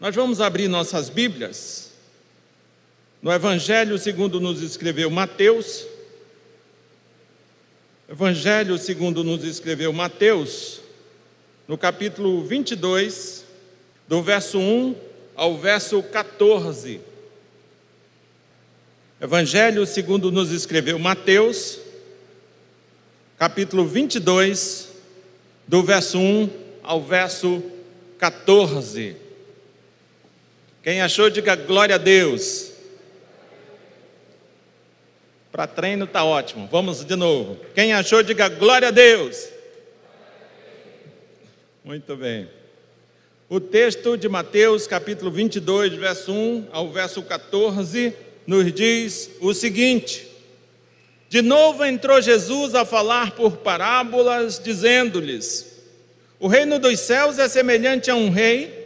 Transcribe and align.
Nós 0.00 0.14
vamos 0.14 0.40
abrir 0.40 0.66
nossas 0.66 1.10
Bíblias 1.10 1.90
no 3.20 3.30
Evangelho 3.30 3.98
segundo 3.98 4.40
nos 4.40 4.62
escreveu 4.62 5.10
Mateus. 5.10 5.86
Evangelho 8.08 8.78
segundo 8.78 9.22
nos 9.22 9.44
escreveu 9.44 9.92
Mateus, 9.92 10.80
no 11.68 11.76
capítulo 11.76 12.42
22, 12.42 13.44
do 14.08 14.22
verso 14.22 14.58
1 14.58 14.96
ao 15.36 15.58
verso 15.58 16.02
14. 16.02 16.98
Evangelho 19.20 19.84
segundo 19.84 20.32
nos 20.32 20.50
escreveu 20.50 20.98
Mateus, 20.98 21.78
capítulo 23.38 23.86
22, 23.86 24.88
do 25.68 25.82
verso 25.82 26.18
1 26.18 26.48
ao 26.82 27.02
verso 27.02 27.62
14. 28.16 29.29
Quem 30.82 31.02
achou, 31.02 31.28
diga 31.28 31.54
glória 31.54 31.96
a 31.96 31.98
Deus. 31.98 32.72
Para 35.52 35.66
treino 35.66 36.06
está 36.06 36.24
ótimo. 36.24 36.66
Vamos 36.72 37.04
de 37.04 37.16
novo. 37.16 37.58
Quem 37.74 37.92
achou, 37.92 38.22
diga 38.22 38.48
glória 38.48 38.88
a 38.88 38.90
Deus. 38.90 39.48
Muito 41.84 42.16
bem. 42.16 42.48
O 43.46 43.60
texto 43.60 44.16
de 44.16 44.26
Mateus, 44.26 44.86
capítulo 44.86 45.30
22, 45.30 45.94
verso 45.94 46.32
1 46.32 46.68
ao 46.72 46.88
verso 46.88 47.22
14, 47.22 48.14
nos 48.46 48.72
diz 48.72 49.30
o 49.40 49.52
seguinte: 49.52 50.28
De 51.28 51.42
novo 51.42 51.84
entrou 51.84 52.22
Jesus 52.22 52.74
a 52.74 52.86
falar 52.86 53.32
por 53.32 53.58
parábolas, 53.58 54.58
dizendo-lhes: 54.62 55.82
O 56.38 56.48
reino 56.48 56.78
dos 56.78 57.00
céus 57.00 57.38
é 57.38 57.48
semelhante 57.48 58.10
a 58.10 58.14
um 58.14 58.30
rei 58.30 58.79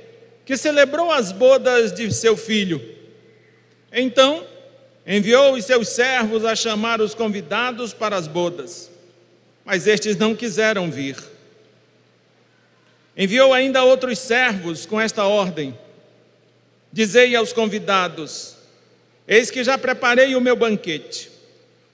que 0.45 0.57
celebrou 0.57 1.11
as 1.11 1.33
bodas 1.33 1.93
de 1.93 2.13
seu 2.13 2.37
filho. 2.37 2.81
Então, 3.93 4.47
enviou 5.07 5.55
os 5.55 5.65
seus 5.65 5.89
servos 5.89 6.45
a 6.45 6.55
chamar 6.55 7.01
os 7.01 7.15
convidados 7.15 7.93
para 7.93 8.17
as 8.17 8.27
bodas, 8.27 8.91
mas 9.65 9.87
estes 9.87 10.17
não 10.17 10.35
quiseram 10.35 10.91
vir. 10.91 11.17
Enviou 13.17 13.53
ainda 13.53 13.85
outros 13.85 14.19
servos 14.19 14.85
com 14.87 15.01
esta 15.01 15.25
ordem: 15.25 15.79
Dizei 16.93 17.35
aos 17.35 17.53
convidados: 17.53 18.57
Eis 19.27 19.51
que 19.51 19.63
já 19.63 19.79
preparei 19.79 20.35
o 20.35 20.41
meu 20.41 20.57
banquete. 20.57 21.31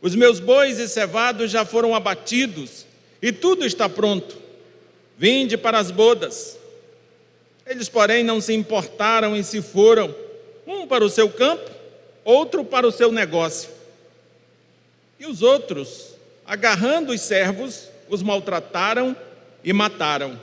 Os 0.03 0.15
meus 0.15 0.41
bois 0.41 0.79
e 0.79 0.89
cevados 0.89 1.51
já 1.51 1.65
foram 1.65 1.95
abatidos 1.95 2.87
e 3.21 3.31
tudo 3.31 3.67
está 3.67 3.89
pronto. 3.89 4.39
Vinde 5.19 5.59
para 5.59 5.79
as 5.79 5.91
bodas. 5.91 6.60
Eles, 7.71 7.89
porém, 7.89 8.25
não 8.25 8.41
se 8.41 8.53
importaram 8.53 9.37
e 9.37 9.45
se 9.45 9.63
foram, 9.63 10.13
um 10.67 10.89
para 10.89 11.05
o 11.05 11.09
seu 11.09 11.31
campo, 11.31 11.71
outro 12.25 12.65
para 12.65 12.85
o 12.85 12.91
seu 12.91 13.13
negócio. 13.13 13.71
E 15.21 15.25
os 15.25 15.41
outros, 15.41 16.17
agarrando 16.45 17.13
os 17.13 17.21
servos, 17.21 17.89
os 18.09 18.25
maltrataram 18.25 19.17
e 19.63 19.73
mataram. 19.73 20.39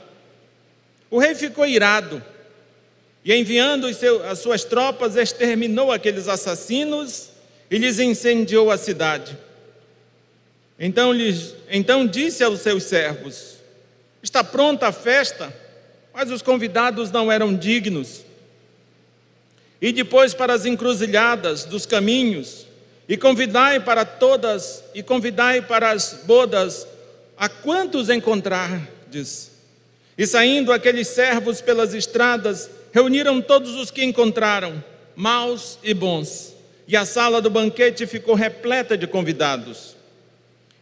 O 1.10 1.18
rei 1.18 1.34
ficou 1.34 1.66
irado 1.66 2.24
e, 3.22 3.34
enviando 3.34 3.86
as 3.86 4.38
suas 4.38 4.64
tropas, 4.64 5.14
exterminou 5.14 5.92
aqueles 5.92 6.28
assassinos 6.28 7.28
e 7.70 7.76
lhes 7.76 7.98
incendiou 7.98 8.70
a 8.70 8.78
cidade. 8.78 9.36
Então, 10.78 11.12
lhes, 11.12 11.54
então 11.68 12.06
disse 12.06 12.42
aos 12.42 12.60
seus 12.60 12.84
servos: 12.84 13.56
Está 14.22 14.42
pronta 14.42 14.86
a 14.86 14.92
festa, 14.92 15.52
mas 16.18 16.32
os 16.32 16.42
convidados 16.42 17.12
não 17.12 17.30
eram 17.30 17.54
dignos. 17.54 18.24
E 19.80 19.92
depois 19.92 20.34
para 20.34 20.52
as 20.52 20.66
encruzilhadas 20.66 21.64
dos 21.64 21.86
caminhos, 21.86 22.66
e 23.08 23.16
convidai 23.16 23.78
para 23.78 24.04
todas, 24.04 24.82
e 24.92 25.00
convidai 25.00 25.62
para 25.62 25.92
as 25.92 26.22
bodas 26.24 26.88
a 27.36 27.48
quantos 27.48 28.10
encontrardes. 28.10 29.52
E 30.18 30.26
saindo 30.26 30.72
aqueles 30.72 31.06
servos 31.06 31.60
pelas 31.60 31.94
estradas, 31.94 32.68
reuniram 32.92 33.40
todos 33.40 33.76
os 33.76 33.92
que 33.92 34.02
encontraram, 34.02 34.82
maus 35.14 35.78
e 35.84 35.94
bons, 35.94 36.52
e 36.88 36.96
a 36.96 37.04
sala 37.04 37.40
do 37.40 37.48
banquete 37.48 38.08
ficou 38.08 38.34
repleta 38.34 38.98
de 38.98 39.06
convidados. 39.06 39.94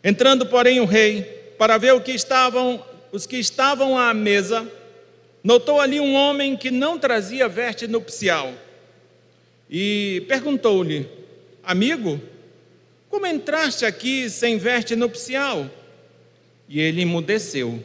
Entrando, 0.02 0.46
porém, 0.46 0.80
o 0.80 0.86
rei, 0.86 1.24
para 1.58 1.76
ver 1.76 1.92
o 1.92 2.00
que 2.00 2.12
estavam, 2.12 2.82
os 3.12 3.26
que 3.26 3.36
estavam 3.36 3.98
à 3.98 4.14
mesa, 4.14 4.66
notou 5.46 5.80
ali 5.80 6.00
um 6.00 6.12
homem 6.16 6.56
que 6.56 6.72
não 6.72 6.98
trazia 6.98 7.48
veste 7.48 7.86
nupcial 7.86 8.52
e 9.70 10.24
perguntou-lhe: 10.26 11.08
Amigo, 11.62 12.20
como 13.08 13.28
entraste 13.28 13.84
aqui 13.86 14.28
sem 14.28 14.58
veste 14.58 14.96
nupcial? 14.96 15.70
E 16.68 16.80
ele 16.80 17.02
emudeceu. 17.02 17.80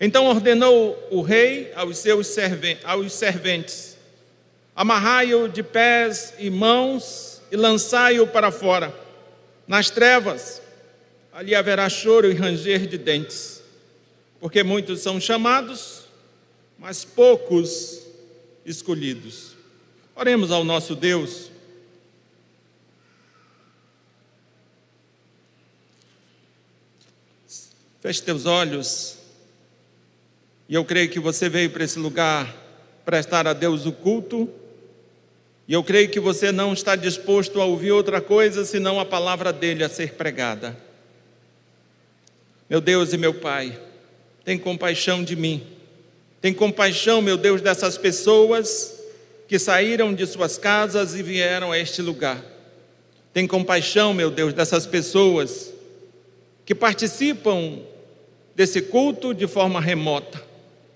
Então 0.00 0.26
ordenou 0.26 0.98
o 1.08 1.22
rei 1.22 1.70
aos 1.76 1.98
seus 1.98 2.26
serventes: 2.26 3.96
amarrai-o 4.74 5.46
de 5.46 5.62
pés 5.62 6.34
e 6.36 6.50
mãos 6.50 7.40
e 7.48 7.56
lançai-o 7.56 8.26
para 8.26 8.50
fora, 8.50 8.92
nas 9.68 9.88
trevas. 9.88 10.60
Ali 11.32 11.54
haverá 11.54 11.88
choro 11.88 12.28
e 12.28 12.34
ranger 12.34 12.88
de 12.88 12.98
dentes, 12.98 13.62
porque 14.40 14.64
muitos 14.64 14.98
são 14.98 15.20
chamados, 15.20 15.97
mas 16.78 17.04
poucos 17.04 18.02
escolhidos. 18.64 19.56
Oremos 20.14 20.50
ao 20.50 20.62
nosso 20.62 20.94
Deus. 20.94 21.50
Feche 28.00 28.22
teus 28.22 28.46
olhos. 28.46 29.18
E 30.68 30.74
eu 30.74 30.84
creio 30.84 31.10
que 31.10 31.18
você 31.18 31.48
veio 31.48 31.70
para 31.70 31.82
esse 31.82 31.98
lugar 31.98 32.54
prestar 33.04 33.46
a 33.48 33.52
Deus 33.52 33.86
o 33.86 33.92
culto. 33.92 34.48
E 35.66 35.72
eu 35.72 35.82
creio 35.82 36.08
que 36.08 36.20
você 36.20 36.52
não 36.52 36.72
está 36.72 36.94
disposto 36.94 37.60
a 37.60 37.64
ouvir 37.64 37.90
outra 37.90 38.20
coisa 38.20 38.64
senão 38.64 39.00
a 39.00 39.04
palavra 39.04 39.52
dele 39.52 39.82
a 39.82 39.88
ser 39.88 40.14
pregada. 40.14 40.76
Meu 42.70 42.80
Deus 42.80 43.12
e 43.12 43.16
meu 43.16 43.34
Pai, 43.34 43.80
tem 44.44 44.58
compaixão 44.58 45.24
de 45.24 45.34
mim. 45.34 45.77
Tem 46.40 46.52
compaixão, 46.52 47.20
meu 47.20 47.36
Deus, 47.36 47.60
dessas 47.60 47.98
pessoas 47.98 48.94
que 49.48 49.58
saíram 49.58 50.14
de 50.14 50.26
suas 50.26 50.58
casas 50.58 51.14
e 51.14 51.22
vieram 51.22 51.72
a 51.72 51.78
este 51.78 52.02
lugar. 52.02 52.44
Tem 53.32 53.46
compaixão, 53.46 54.12
meu 54.14 54.30
Deus, 54.30 54.52
dessas 54.52 54.86
pessoas 54.86 55.72
que 56.64 56.74
participam 56.74 57.78
desse 58.54 58.82
culto 58.82 59.32
de 59.32 59.46
forma 59.46 59.80
remota. 59.80 60.42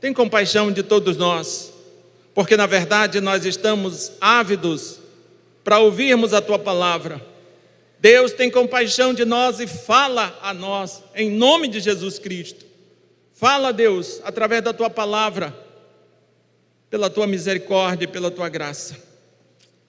Tem 0.01 0.13
compaixão 0.13 0.71
de 0.71 0.83
todos 0.83 1.17
nós, 1.17 1.73
porque 2.35 2.57
na 2.57 2.67
verdade 2.67 3.21
nós 3.21 3.47
estamos 3.47 4.13
ávidos 4.21 4.99
para 5.65 5.79
ouvirmos 5.79 6.35
a 6.35 6.43
tua 6.43 6.59
palavra. 6.59 7.25
Deus 8.01 8.33
tem 8.33 8.51
compaixão 8.51 9.15
de 9.15 9.25
nós 9.25 9.61
e 9.61 9.67
fala 9.67 10.37
a 10.43 10.53
nós, 10.53 11.03
em 11.15 11.31
nome 11.31 11.69
de 11.69 11.79
Jesus 11.79 12.19
Cristo. 12.19 12.67
Fala, 13.43 13.73
Deus, 13.73 14.21
através 14.23 14.63
da 14.63 14.73
tua 14.73 14.89
palavra, 14.89 15.53
pela 16.89 17.11
tua 17.11 17.27
misericórdia 17.27 18.05
e 18.05 18.07
pela 18.07 18.31
tua 18.31 18.49
graça. 18.49 18.97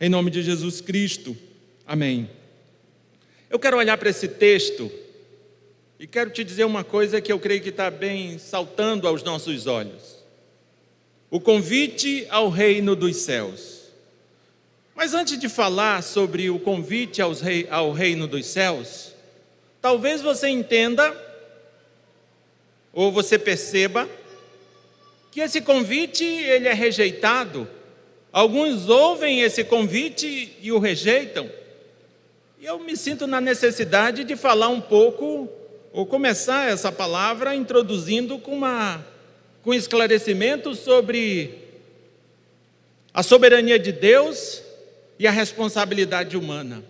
Em 0.02 0.10
nome 0.10 0.32
de 0.32 0.42
Jesus 0.42 0.82
Cristo. 0.82 1.38
Amém. 1.86 2.28
Eu 3.52 3.60
quero 3.60 3.78
olhar 3.78 3.96
para 3.96 4.10
esse 4.10 4.28
texto 4.28 4.92
e 6.00 6.08
quero 6.08 6.32
te 6.32 6.44
dizer 6.44 6.64
uma 6.64 6.84
coisa 6.84 7.22
que 7.22 7.32
eu 7.32 7.40
creio 7.40 7.62
que 7.62 7.70
está 7.70 7.92
bem 7.92 8.40
saltando 8.40 9.08
aos 9.08 9.22
nossos 9.22 9.68
olhos: 9.68 10.18
o 11.30 11.40
convite 11.40 12.26
ao 12.32 12.50
reino 12.50 12.96
dos 12.96 13.18
céus. 13.18 13.84
Mas 14.96 15.14
antes 15.14 15.38
de 15.38 15.48
falar 15.48 16.02
sobre 16.02 16.50
o 16.50 16.58
convite 16.58 17.22
rei, 17.44 17.68
ao 17.70 17.92
reino 17.92 18.26
dos 18.26 18.48
céus, 18.48 19.14
talvez 19.80 20.24
você 20.24 20.48
entenda, 20.48 21.16
ou 22.94 23.12
você 23.12 23.40
perceba, 23.40 24.08
que 25.32 25.42
esse 25.42 25.62
convite 25.62 26.24
ele 26.24 26.68
é 26.68 26.74
rejeitado. 26.74 27.68
Alguns 28.32 28.88
ouvem 28.88 29.42
esse 29.42 29.64
convite 29.64 30.56
e 30.62 30.72
o 30.72 30.78
rejeitam. 30.78 31.50
E 32.62 32.66
eu 32.66 32.80
me 32.80 32.96
sinto 32.96 33.26
na 33.26 33.42
necessidade 33.42 34.24
de 34.24 34.36
falar 34.36 34.70
um 34.70 34.80
pouco 34.80 35.50
ou 35.92 36.06
começar 36.06 36.70
essa 36.70 36.92
palavra 36.92 37.56
introduzindo 37.56 38.38
com, 38.40 38.54
uma, 38.54 39.06
com 39.64 39.74
esclarecimento 39.74 40.76
sobre 40.76 41.60
a 43.14 43.22
soberania 43.22 43.78
de 43.78 43.92
Deus 43.92 44.62
e 45.20 45.28
a 45.28 45.32
responsabilidade 45.32 46.38
humana. 46.38 46.84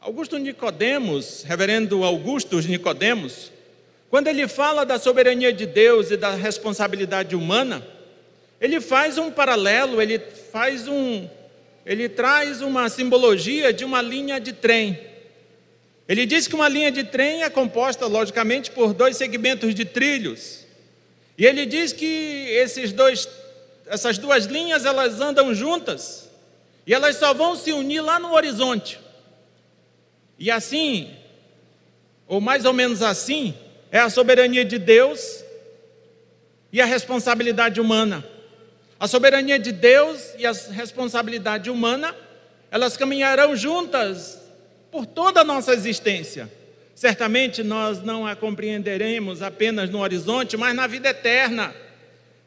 Augusto 0.00 0.38
Nicodemos, 0.38 1.42
reverendo 1.44 2.04
Augusto 2.04 2.60
Nicodemos, 2.60 3.50
quando 4.10 4.28
ele 4.28 4.46
fala 4.46 4.84
da 4.84 4.98
soberania 4.98 5.52
de 5.52 5.66
Deus 5.66 6.10
e 6.10 6.16
da 6.16 6.30
responsabilidade 6.30 7.34
humana, 7.34 7.86
ele 8.60 8.80
faz 8.80 9.18
um 9.18 9.30
paralelo, 9.30 10.00
ele 10.00 10.18
faz 10.52 10.86
um, 10.88 11.28
ele 11.84 12.08
traz 12.08 12.62
uma 12.62 12.88
simbologia 12.88 13.72
de 13.72 13.84
uma 13.84 14.00
linha 14.00 14.40
de 14.40 14.52
trem. 14.52 14.98
Ele 16.08 16.24
diz 16.24 16.46
que 16.46 16.54
uma 16.54 16.68
linha 16.68 16.90
de 16.90 17.02
trem 17.02 17.42
é 17.42 17.50
composta, 17.50 18.06
logicamente, 18.06 18.70
por 18.70 18.94
dois 18.94 19.16
segmentos 19.16 19.74
de 19.74 19.84
trilhos. 19.84 20.64
E 21.36 21.44
ele 21.44 21.66
diz 21.66 21.92
que 21.92 22.48
esses 22.50 22.92
dois, 22.92 23.28
essas 23.86 24.16
duas 24.16 24.46
linhas 24.46 24.84
elas 24.84 25.20
andam 25.20 25.52
juntas 25.52 26.30
e 26.86 26.94
elas 26.94 27.16
só 27.16 27.34
vão 27.34 27.56
se 27.56 27.72
unir 27.72 28.00
lá 28.00 28.18
no 28.18 28.32
horizonte. 28.32 28.98
E 30.38 30.50
assim, 30.50 31.14
ou 32.26 32.40
mais 32.40 32.64
ou 32.64 32.72
menos 32.72 33.02
assim, 33.02 33.54
é 33.90 33.98
a 33.98 34.10
soberania 34.10 34.64
de 34.64 34.78
Deus 34.78 35.44
e 36.72 36.80
a 36.80 36.84
responsabilidade 36.84 37.80
humana. 37.80 38.24
A 38.98 39.06
soberania 39.06 39.58
de 39.58 39.72
Deus 39.72 40.34
e 40.38 40.46
a 40.46 40.52
responsabilidade 40.52 41.70
humana, 41.70 42.14
elas 42.70 42.96
caminharão 42.96 43.54
juntas 43.54 44.40
por 44.90 45.04
toda 45.04 45.42
a 45.42 45.44
nossa 45.44 45.72
existência. 45.72 46.50
Certamente 46.94 47.62
nós 47.62 48.02
não 48.02 48.26
a 48.26 48.34
compreenderemos 48.34 49.42
apenas 49.42 49.90
no 49.90 49.98
horizonte, 49.98 50.56
mas 50.56 50.74
na 50.74 50.86
vida 50.86 51.10
eterna. 51.10 51.74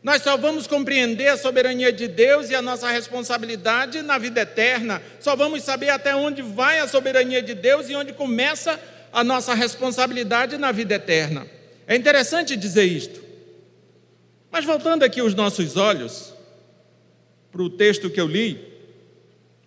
Nós 0.02 0.24
só 0.24 0.38
vamos 0.38 0.66
compreender 0.66 1.28
a 1.28 1.38
soberania 1.38 1.92
de 1.92 2.08
Deus 2.08 2.50
e 2.50 2.56
a 2.56 2.62
nossa 2.62 2.90
responsabilidade 2.90 4.02
na 4.02 4.18
vida 4.18 4.42
eterna. 4.42 5.02
Só 5.20 5.36
vamos 5.36 5.62
saber 5.62 5.90
até 5.90 6.16
onde 6.16 6.42
vai 6.42 6.80
a 6.80 6.88
soberania 6.88 7.44
de 7.44 7.54
Deus 7.54 7.90
e 7.90 7.96
onde 7.96 8.14
começa 8.14 8.72
a 8.74 8.80
nossa 9.24 9.54
responsabilidade 9.54 10.58
na 10.58 10.72
vida 10.72 10.96
eterna. 10.96 11.48
É 11.88 11.96
interessante 11.96 12.56
dizer 12.56 12.86
isto. 12.86 13.22
Mas 14.52 14.66
voltando 14.66 15.04
aqui 15.04 15.22
os 15.22 15.36
nossos 15.36 15.78
olhos 15.78 16.34
para 17.52 17.62
o 17.62 17.70
texto 17.70 18.10
que 18.10 18.22
eu 18.22 18.28
li, 18.28 18.70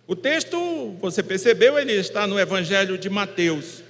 o 0.05 0.15
texto, 0.15 0.95
você 0.99 1.23
percebeu, 1.23 1.79
ele 1.79 1.93
está 1.93 2.27
no 2.27 2.39
Evangelho 2.39 2.97
de 2.97 3.09
Mateus. 3.09 3.81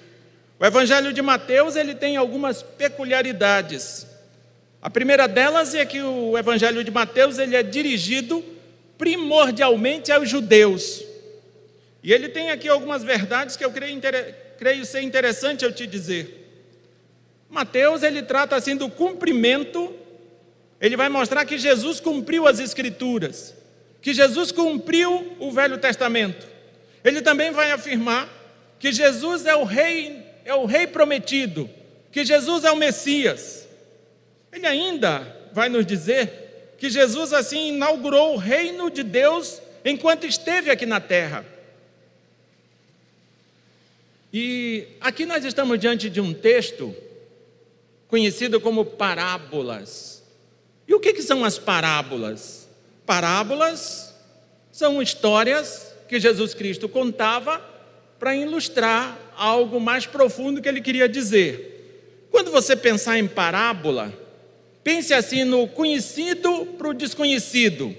O 0.60 0.66
Evangelho 0.66 1.12
de 1.12 1.22
Mateus 1.22 1.76
ele 1.76 1.96
tem 1.96 2.18
algumas 2.18 2.62
peculiaridades. 2.62 4.06
A 4.82 4.90
primeira 4.90 5.28
delas 5.28 5.74
é 5.74 5.86
que 5.86 6.02
o 6.02 6.38
Evangelho 6.38 6.84
de 6.84 6.92
Mateus 6.92 7.40
ele 7.40 7.56
é 7.56 7.64
dirigido 7.64 8.44
primordialmente 8.98 10.12
aos 10.12 10.30
judeus. 10.30 11.04
E 12.04 12.14
ele 12.14 12.30
tem 12.30 12.52
aqui 12.52 12.68
algumas 12.68 13.04
verdades 13.04 13.56
que 13.56 13.66
eu 13.66 13.72
creio, 13.72 14.00
creio 14.58 14.86
ser 14.86 15.02
interessante 15.02 15.64
eu 15.66 15.72
te 15.72 15.86
dizer. 15.88 16.40
Mateus 17.50 18.02
ele 18.02 18.24
trata 18.24 18.56
assim 18.56 18.76
do 18.76 18.90
cumprimento, 18.90 19.94
ele 20.82 20.98
vai 20.98 21.08
mostrar 21.10 21.46
que 21.46 21.58
Jesus 21.58 22.00
cumpriu 22.00 22.48
as 22.48 22.60
escrituras, 22.60 23.56
que 24.02 24.14
Jesus 24.14 24.52
cumpriu 24.52 25.36
o 25.40 25.52
Velho 25.52 25.78
Testamento. 25.78 26.48
Ele 27.04 27.22
também 27.22 27.52
vai 27.52 27.72
afirmar 27.72 28.28
que 28.80 28.92
Jesus 28.92 29.46
é 29.46 29.56
o 29.56 29.64
rei, 29.64 30.26
é 30.44 30.54
o 30.56 30.66
rei 30.66 30.88
prometido, 30.88 31.70
que 32.12 32.26
Jesus 32.26 32.64
é 32.64 32.72
o 32.72 32.76
Messias. 32.76 33.68
Ele 34.52 34.66
ainda 34.66 35.26
vai 35.52 35.70
nos 35.70 35.86
dizer 35.86 36.76
que 36.78 36.90
Jesus 36.90 37.34
assim 37.34 37.70
inaugurou 37.70 38.34
o 38.34 38.38
reino 38.38 38.90
de 38.90 39.04
Deus 39.04 39.62
enquanto 39.86 40.26
esteve 40.26 40.70
aqui 40.70 40.86
na 40.86 41.00
terra. 41.00 41.46
E 44.34 44.88
aqui 45.00 45.26
nós 45.26 45.46
estamos 45.46 45.80
diante 45.80 46.10
de 46.10 46.20
um 46.20 46.34
texto 46.34 46.96
conhecido 48.08 48.60
como 48.60 48.84
parábolas. 48.84 50.24
E 50.88 50.94
o 50.96 51.00
que, 51.00 51.14
que 51.14 51.22
são 51.22 51.46
as 51.46 51.60
parábolas? 51.60 52.68
Parábolas 53.06 54.16
são 54.72 55.02
histórias 55.02 55.94
que 56.10 56.20
Jesus 56.20 56.54
Cristo 56.54 56.90
contava 56.90 57.62
para 58.18 58.36
ilustrar 58.36 59.18
algo 59.36 59.80
mais 59.80 60.06
profundo 60.06 60.62
que 60.62 60.68
ele 60.68 60.82
queria 60.82 61.08
dizer. 61.08 62.28
Quando 62.32 62.50
você 62.50 62.76
pensar 62.76 63.20
em 63.20 63.28
parábola, 63.28 64.14
Pense 64.84 65.14
assim 65.14 65.46
no 65.46 65.68
conhecido 65.68 66.66
para 66.78 66.90
o 66.90 66.94
desconhecido. 66.94 67.96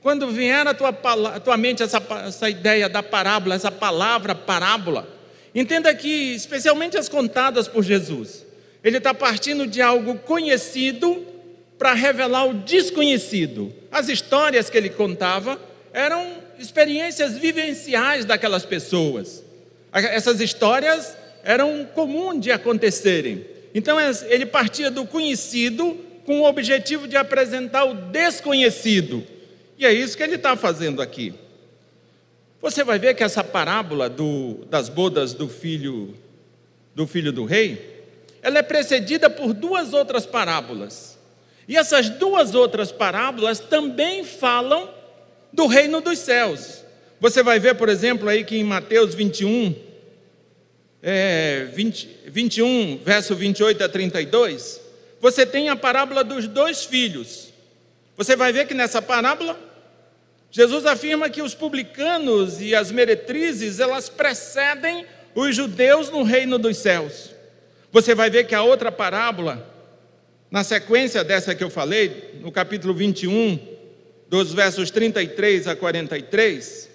Quando 0.00 0.28
vier 0.28 0.64
à 0.64 0.72
tua, 0.72 0.92
tua 0.92 1.56
mente 1.56 1.82
essa, 1.82 2.00
essa 2.24 2.48
ideia 2.48 2.88
da 2.88 3.02
parábola, 3.02 3.56
essa 3.56 3.72
palavra 3.72 4.32
parábola, 4.32 5.08
entenda 5.60 5.94
que, 5.94 6.34
especialmente 6.34 6.96
as 6.96 7.08
contadas 7.08 7.66
por 7.66 7.82
Jesus, 7.82 8.44
ele 8.84 8.98
está 8.98 9.14
partindo 9.14 9.66
de 9.66 9.80
algo 9.80 10.18
conhecido 10.18 11.24
para 11.78 11.92
revelar 11.92 12.46
o 12.46 12.54
desconhecido. 12.54 13.72
As 13.90 14.08
histórias 14.08 14.70
que 14.70 14.76
ele 14.76 14.90
contava 14.90 15.60
eram 15.92 16.36
experiências 16.58 17.36
vivenciais 17.38 18.24
daquelas 18.24 18.64
pessoas. 18.64 19.42
Essas 19.92 20.40
histórias 20.40 21.16
eram 21.42 21.86
comuns 21.94 22.40
de 22.40 22.50
acontecerem. 22.50 23.46
Então 23.74 23.98
ele 24.28 24.46
partia 24.46 24.90
do 24.90 25.06
conhecido 25.06 25.98
com 26.24 26.40
o 26.40 26.44
objetivo 26.44 27.06
de 27.06 27.16
apresentar 27.16 27.84
o 27.84 27.94
desconhecido. 27.94 29.24
E 29.78 29.86
é 29.86 29.92
isso 29.92 30.16
que 30.16 30.22
ele 30.22 30.36
está 30.36 30.56
fazendo 30.56 31.00
aqui. 31.00 31.34
Você 32.66 32.82
vai 32.82 32.98
ver 32.98 33.14
que 33.14 33.22
essa 33.22 33.44
parábola 33.44 34.10
do, 34.10 34.66
das 34.68 34.88
bodas 34.88 35.32
do 35.32 35.48
filho 35.48 36.12
do 36.96 37.06
filho 37.06 37.30
do 37.30 37.44
rei, 37.44 38.02
ela 38.42 38.58
é 38.58 38.62
precedida 38.62 39.30
por 39.30 39.52
duas 39.52 39.92
outras 39.92 40.26
parábolas. 40.26 41.16
E 41.68 41.76
essas 41.76 42.10
duas 42.10 42.56
outras 42.56 42.90
parábolas 42.90 43.60
também 43.60 44.24
falam 44.24 44.92
do 45.52 45.68
reino 45.68 46.00
dos 46.00 46.18
céus. 46.18 46.82
Você 47.20 47.40
vai 47.40 47.60
ver, 47.60 47.76
por 47.76 47.88
exemplo, 47.88 48.28
aí 48.28 48.42
que 48.42 48.56
em 48.56 48.64
Mateus 48.64 49.14
21, 49.14 49.72
é, 51.00 51.68
20, 51.72 52.08
21, 52.26 52.98
verso 52.98 53.36
28 53.36 53.84
a 53.84 53.88
32, 53.88 54.80
você 55.20 55.46
tem 55.46 55.68
a 55.68 55.76
parábola 55.76 56.24
dos 56.24 56.48
dois 56.48 56.84
filhos. 56.84 57.52
Você 58.16 58.34
vai 58.34 58.52
ver 58.52 58.66
que 58.66 58.74
nessa 58.74 59.00
parábola, 59.00 59.56
Jesus 60.56 60.86
afirma 60.86 61.28
que 61.28 61.42
os 61.42 61.54
publicanos 61.54 62.62
e 62.62 62.74
as 62.74 62.90
meretrizes, 62.90 63.78
elas 63.78 64.08
precedem 64.08 65.04
os 65.34 65.54
judeus 65.54 66.08
no 66.08 66.22
reino 66.22 66.58
dos 66.58 66.78
céus. 66.78 67.34
Você 67.92 68.14
vai 68.14 68.30
ver 68.30 68.46
que 68.46 68.54
a 68.54 68.62
outra 68.62 68.90
parábola, 68.90 69.70
na 70.50 70.64
sequência 70.64 71.22
dessa 71.22 71.54
que 71.54 71.62
eu 71.62 71.68
falei, 71.68 72.40
no 72.40 72.50
capítulo 72.50 72.94
21, 72.94 73.58
dos 74.30 74.54
versos 74.54 74.90
33 74.90 75.68
a 75.68 75.76
43, 75.76 76.88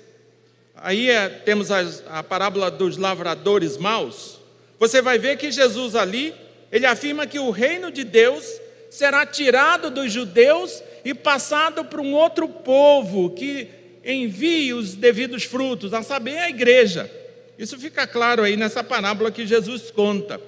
aí 0.76 1.12
é, 1.12 1.30
temos 1.30 1.70
a, 1.70 1.82
a 2.08 2.24
parábola 2.24 2.72
dos 2.72 2.98
lavradores 2.98 3.78
maus. 3.78 4.40
Você 4.80 5.04
vai 5.04 5.20
ver 5.20 5.38
que 5.38 5.52
Jesus 5.52 5.96
ali, 5.96 6.34
ele 6.72 6.88
afirma 6.88 7.28
que 7.28 7.38
o 7.38 7.52
reino 7.52 7.92
de 7.92 8.04
Deus 8.04 8.44
será 8.90 9.24
tirado 9.24 9.92
dos 9.92 10.12
judeus 10.12 10.82
e 11.04 11.14
passado 11.14 11.86
para 11.86 12.02
um 12.02 12.14
outro 12.14 12.48
povo 12.48 13.30
que 13.30 13.68
envie 14.04 14.74
os 14.74 14.96
devidos 14.96 15.44
frutos, 15.44 15.94
a 15.94 16.04
saber, 16.04 16.38
a 16.38 16.50
igreja. 16.50 17.10
Isso 17.58 17.78
fica 17.78 18.08
claro 18.08 18.44
aí 18.44 18.58
nessa 18.58 18.84
parábola 18.84 19.32
que 19.32 19.46
Jesus 19.46 19.92
conta. 19.92 20.42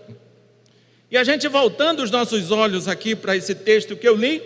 E 1.12 1.17
a 1.17 1.24
gente 1.24 1.48
voltando 1.48 2.01
os 2.01 2.10
nossos 2.10 2.50
olhos 2.50 2.88
aqui 2.88 3.15
para 3.15 3.38
esse 3.38 3.53
texto 3.53 3.95
que 3.95 4.07
eu 4.07 4.15
li, 4.15 4.41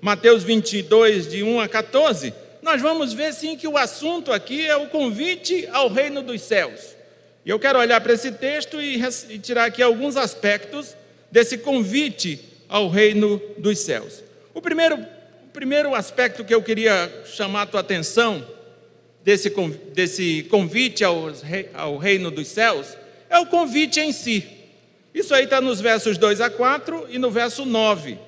Mateus 0.00 0.44
22, 0.44 1.28
de 1.28 1.42
1 1.42 1.60
a 1.60 1.68
14, 1.68 2.32
nós 2.62 2.80
vamos 2.80 3.12
ver 3.12 3.34
sim 3.34 3.56
que 3.56 3.66
o 3.66 3.76
assunto 3.76 4.32
aqui 4.32 4.64
é 4.64 4.76
o 4.76 4.86
convite 4.86 5.68
ao 5.72 5.88
reino 5.88 6.22
dos 6.22 6.40
céus. 6.42 6.94
E 7.44 7.50
eu 7.50 7.58
quero 7.58 7.78
olhar 7.80 8.00
para 8.00 8.12
esse 8.12 8.30
texto 8.30 8.80
e, 8.80 9.00
tirar 9.40 9.64
aqui 9.64 9.82
alguns 9.82 10.16
aspectos 10.16 10.96
desse 11.30 11.58
convite 11.58 12.38
ao 12.68 12.88
reino 12.88 13.42
dos 13.58 13.80
céus. 13.80 14.22
O 14.54 14.62
primeiro, 14.62 15.04
primeiro 15.52 15.94
aspecto 15.94 16.44
que 16.44 16.54
eu 16.54 16.62
queria 16.62 17.22
chamar 17.26 17.62
a 17.62 17.66
tua 17.66 17.80
atenção 17.80 18.46
desse, 19.22 19.50
desse 19.94 20.44
convite 20.44 21.04
ao, 21.04 21.96
reino 21.98 22.30
dos 22.30 22.48
céus 22.48 22.96
é 23.28 23.38
o 23.38 23.46
convite 23.46 24.00
em 24.00 24.12
si. 24.12 24.46
Isso 25.14 25.34
aí 25.34 25.44
está 25.44 25.60
nos 25.60 25.80
versos 25.80 26.16
2 26.16 26.40
a 26.40 26.50
4 26.50 27.06
e 27.10 27.18
no 27.18 27.30
verso 27.30 27.64
9. 27.64 28.18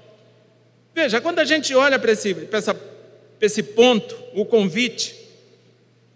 Veja, 0.95 1.21
quando 1.21 1.39
a 1.39 1.45
gente 1.45 1.75
olha 1.75 1.99
para, 1.99 2.13
esse, 2.13 2.35
para 2.35 2.59
essa 2.59 2.75
esse 3.41 3.63
ponto, 3.63 4.17
o 4.33 4.45
convite, 4.45 5.15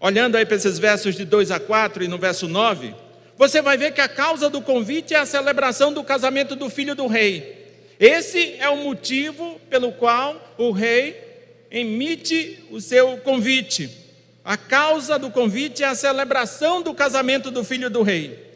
olhando 0.00 0.36
aí 0.36 0.46
para 0.46 0.56
esses 0.56 0.78
versos 0.78 1.14
de 1.14 1.24
2 1.24 1.50
a 1.50 1.58
4 1.58 2.04
e 2.04 2.08
no 2.08 2.18
verso 2.18 2.46
9, 2.46 2.94
você 3.36 3.62
vai 3.62 3.76
ver 3.76 3.92
que 3.92 4.00
a 4.00 4.08
causa 4.08 4.48
do 4.48 4.60
convite 4.60 5.14
é 5.14 5.18
a 5.18 5.26
celebração 5.26 5.92
do 5.92 6.02
casamento 6.04 6.54
do 6.56 6.68
filho 6.68 6.94
do 6.94 7.06
rei. 7.06 7.57
Esse 7.98 8.54
é 8.58 8.68
o 8.68 8.76
motivo 8.76 9.60
pelo 9.68 9.92
qual 9.92 10.54
o 10.56 10.70
rei 10.70 11.16
emite 11.70 12.64
o 12.70 12.80
seu 12.80 13.18
convite. 13.18 13.90
A 14.44 14.56
causa 14.56 15.18
do 15.18 15.30
convite 15.30 15.82
é 15.82 15.86
a 15.86 15.94
celebração 15.94 16.80
do 16.80 16.94
casamento 16.94 17.50
do 17.50 17.64
filho 17.64 17.90
do 17.90 18.02
rei. 18.02 18.46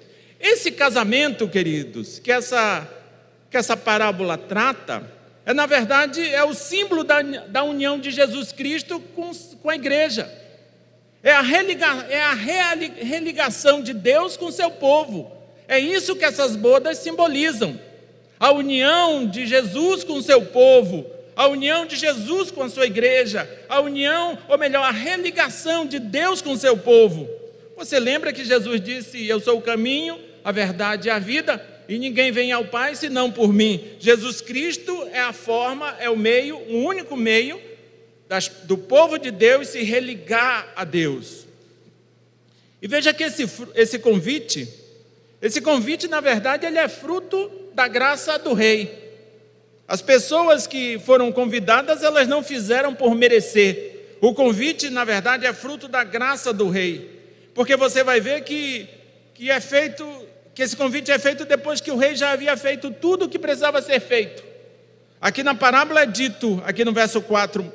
Esse 0.41 0.71
casamento, 0.71 1.49
queridos, 1.49 2.19
que 2.19 2.33
essa, 2.33 2.89
que 3.51 3.57
essa 3.57 3.77
parábola 3.77 4.39
trata, 4.39 5.03
é 5.45 5.53
na 5.53 5.67
verdade 5.67 6.27
é 6.27 6.43
o 6.45 6.55
símbolo 6.55 7.05
da, 7.05 7.21
da 7.21 7.65
união 7.65 7.99
de 7.99 8.11
Jesus 8.11 8.53
Cristo 8.53 9.01
com, 9.15 9.33
com 9.61 9.71
a 9.71 9.75
igreja. 9.75 10.33
É 11.23 11.33
a, 11.33 11.41
religa, 11.41 11.87
é 12.09 12.23
a 12.23 12.35
religação 12.35 13.83
de 13.83 13.93
Deus 13.93 14.37
com 14.37 14.47
o 14.47 14.53
seu 14.53 14.71
povo. 14.71 15.31
É 15.69 15.79
isso 15.79 16.17
que 16.17 16.25
essas 16.25 16.57
bodas 16.57 16.99
simbolizam. 16.99 17.79
A 18.43 18.51
união 18.51 19.25
de 19.25 19.47
Jesus 19.47 20.03
com 20.03 20.15
o 20.15 20.23
seu 20.23 20.43
povo, 20.43 21.07
a 21.37 21.47
união 21.47 21.87
de 21.87 21.95
Jesus 21.95 22.51
com 22.51 22.65
a 22.65 22.69
sua 22.69 22.87
igreja, 22.87 23.49
a 23.69 23.81
união, 23.81 24.37
ou 24.49 24.59
melhor, 24.59 24.83
a 24.83 24.91
religação 24.91 25.87
de 25.87 26.01
Deus 26.01 26.43
com 26.43 26.51
o 26.51 26.59
seu 26.59 26.77
povo. 26.77 27.31
Você 27.77 28.01
lembra 28.01 28.33
que 28.33 28.45
Jesus 28.45 28.81
disse: 28.81 29.29
Eu 29.29 29.39
sou 29.39 29.59
o 29.59 29.63
caminho, 29.63 30.19
a 30.43 30.51
verdade 30.51 31.07
e 31.07 31.11
a 31.13 31.21
vida, 31.21 31.65
e 31.89 31.97
ninguém 32.01 32.33
vem 32.33 32.51
ao 32.51 32.65
Pai 32.65 32.97
senão 32.97 33.31
por 33.31 33.53
mim. 33.53 33.81
Jesus 34.01 34.41
Cristo 34.41 35.09
é 35.13 35.21
a 35.21 35.33
forma, 35.33 35.97
é 36.01 36.11
o 36.11 36.17
meio, 36.17 36.57
o 36.57 36.83
único 36.83 37.17
meio 37.17 37.61
das, 38.29 38.49
do 38.49 38.77
povo 38.77 39.19
de 39.19 39.31
Deus 39.31 39.69
se 39.69 39.85
religar 39.85 40.73
a 40.75 40.83
Deus. 40.83 41.47
E 42.83 42.89
veja 42.89 43.15
que 43.15 43.23
esse, 43.23 43.49
esse 43.77 44.01
convite, 44.01 44.69
esse 45.41 45.61
convite, 45.61 46.09
na 46.09 46.21
verdade, 46.21 46.67
ele 46.67 46.79
é 46.79 46.89
fruto 46.89 47.62
da 47.75 47.89
graça 47.89 48.39
do 48.39 48.53
rei. 48.53 49.03
As 49.87 50.01
pessoas 50.01 50.67
que 50.67 50.99
foram 51.01 51.31
convidadas, 51.31 52.03
elas 52.03 52.27
não 52.27 52.43
fizeram 52.43 52.95
por 52.95 53.15
merecer. 53.15 54.17
O 54.21 54.33
convite, 54.33 54.89
na 54.89 55.05
verdade, 55.05 55.47
é 55.47 55.53
fruto 55.53 55.89
da 55.89 56.05
graça 56.05 56.53
do 56.53 56.69
rei. 56.69 57.11
Porque 57.55 57.77
você 57.77 58.03
vai 58.03 58.21
ver 58.21 58.43
que, 58.43 58.89
que 59.35 59.51
é 59.51 59.61
feito, 59.61 60.07
que 60.55 60.63
esse 60.63 60.77
convite 60.77 61.11
é 61.11 61.19
feito 61.19 61.45
depois 61.45 61.81
que 61.81 61.91
o 61.91 61.97
rei 61.97 62.15
já 62.15 62.31
havia 62.31 62.57
feito 62.57 62.91
tudo 62.91 63.25
o 63.25 63.29
que 63.29 63.39
precisava 63.39 63.83
ser 63.83 64.01
feito. 64.01 64.43
Aqui 65.21 65.43
na 65.43 65.55
parábola 65.55 66.03
é 66.03 66.07
dito, 66.07 66.63
aqui 66.65 66.85
no 66.85 66.93
verso 66.93 67.21
4, 67.21 67.71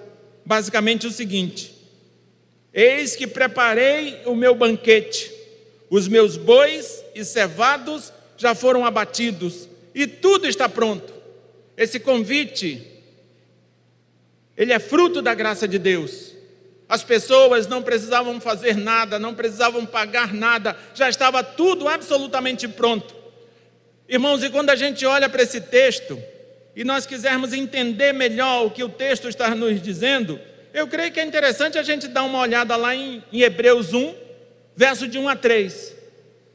basicamente 0.45 1.07
o 1.07 1.11
seguinte: 1.11 1.73
Eis 2.73 3.15
que 3.15 3.27
preparei 3.27 4.21
o 4.25 4.35
meu 4.35 4.53
banquete, 4.53 5.31
os 5.89 6.07
meus 6.07 6.35
bois 6.35 7.03
e 7.15 7.23
cevados 7.23 8.11
já 8.37 8.53
foram 8.53 8.85
abatidos, 8.85 9.66
e 9.97 10.05
tudo 10.05 10.47
está 10.47 10.69
pronto. 10.69 11.11
Esse 11.75 11.99
convite, 11.99 12.85
ele 14.55 14.71
é 14.71 14.77
fruto 14.77 15.23
da 15.23 15.33
graça 15.33 15.67
de 15.67 15.79
Deus. 15.79 16.35
As 16.87 17.03
pessoas 17.03 17.65
não 17.65 17.81
precisavam 17.81 18.39
fazer 18.39 18.77
nada, 18.77 19.17
não 19.17 19.33
precisavam 19.33 19.87
pagar 19.87 20.35
nada, 20.35 20.77
já 20.93 21.09
estava 21.09 21.43
tudo 21.43 21.87
absolutamente 21.87 22.67
pronto. 22.67 23.15
Irmãos, 24.07 24.43
e 24.43 24.51
quando 24.51 24.69
a 24.69 24.75
gente 24.75 25.03
olha 25.03 25.27
para 25.27 25.41
esse 25.41 25.59
texto, 25.61 26.21
e 26.75 26.83
nós 26.83 27.07
quisermos 27.07 27.51
entender 27.51 28.13
melhor 28.13 28.67
o 28.67 28.71
que 28.71 28.83
o 28.83 28.89
texto 28.89 29.27
está 29.27 29.55
nos 29.55 29.81
dizendo, 29.81 30.39
eu 30.71 30.87
creio 30.87 31.11
que 31.11 31.19
é 31.19 31.25
interessante 31.25 31.75
a 31.79 31.83
gente 31.83 32.07
dar 32.07 32.21
uma 32.21 32.39
olhada 32.39 32.75
lá 32.75 32.95
em, 32.95 33.23
em 33.33 33.41
Hebreus 33.41 33.93
1, 33.93 34.13
verso 34.75 35.07
de 35.07 35.17
1 35.17 35.27
a 35.27 35.35
3, 35.35 35.95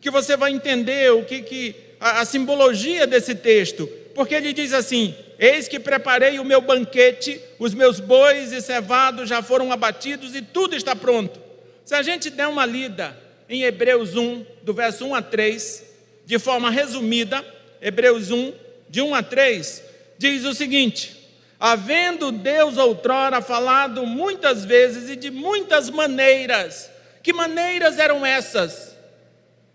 que 0.01 0.11
você 0.13 0.37
vai 0.37 0.53
entender 0.53 1.13
o 1.13 1.25
que, 1.25 1.43
que 1.43 1.92
a, 2.03 2.21
a 2.21 2.25
simbologia 2.25 3.07
desse 3.07 3.35
texto, 3.35 3.87
porque 4.15 4.35
ele 4.35 4.53
diz 4.53 4.73
assim: 4.73 5.15
Eis 5.39 5.69
que 5.69 5.79
preparei 5.79 6.39
o 6.41 6.45
meu 6.45 6.61
banquete, 6.61 7.41
os 7.59 7.73
meus 7.73 8.01
bois 8.01 8.53
e 8.53 8.61
cevados 8.61 9.29
já 9.29 9.41
foram 9.41 9.73
abatidos 9.73 10.35
e 10.35 10.43
tudo 10.43 10.75
está 10.75 10.97
pronto. 10.97 11.41
Se 11.85 11.95
a 11.95 12.03
gente 12.03 12.29
der 12.29 12.49
uma 12.49 12.67
lida 12.67 13.17
em 13.49 13.63
Hebreus 13.63 14.17
1, 14.17 14.45
do 14.63 14.75
verso 14.75 15.07
1 15.07 15.15
a 15.15 15.23
3, 15.23 15.85
de 16.27 16.39
forma 16.39 16.71
resumida, 16.71 17.45
Hebreus 17.81 18.31
1, 18.31 18.53
de 18.89 19.01
1 19.01 19.15
a 19.15 19.23
3, 19.23 19.83
diz 20.19 20.45
o 20.45 20.55
seguinte: 20.55 21.17
Havendo 21.59 22.33
Deus 22.33 22.77
outrora 22.79 23.41
falado 23.41 24.05
muitas 24.05 24.65
vezes 24.65 25.09
e 25.09 25.15
de 25.15 25.31
muitas 25.31 25.89
maneiras, 25.89 26.91
que 27.23 27.33
maneiras 27.33 28.01
eram 28.01 28.27
essas? 28.27 28.92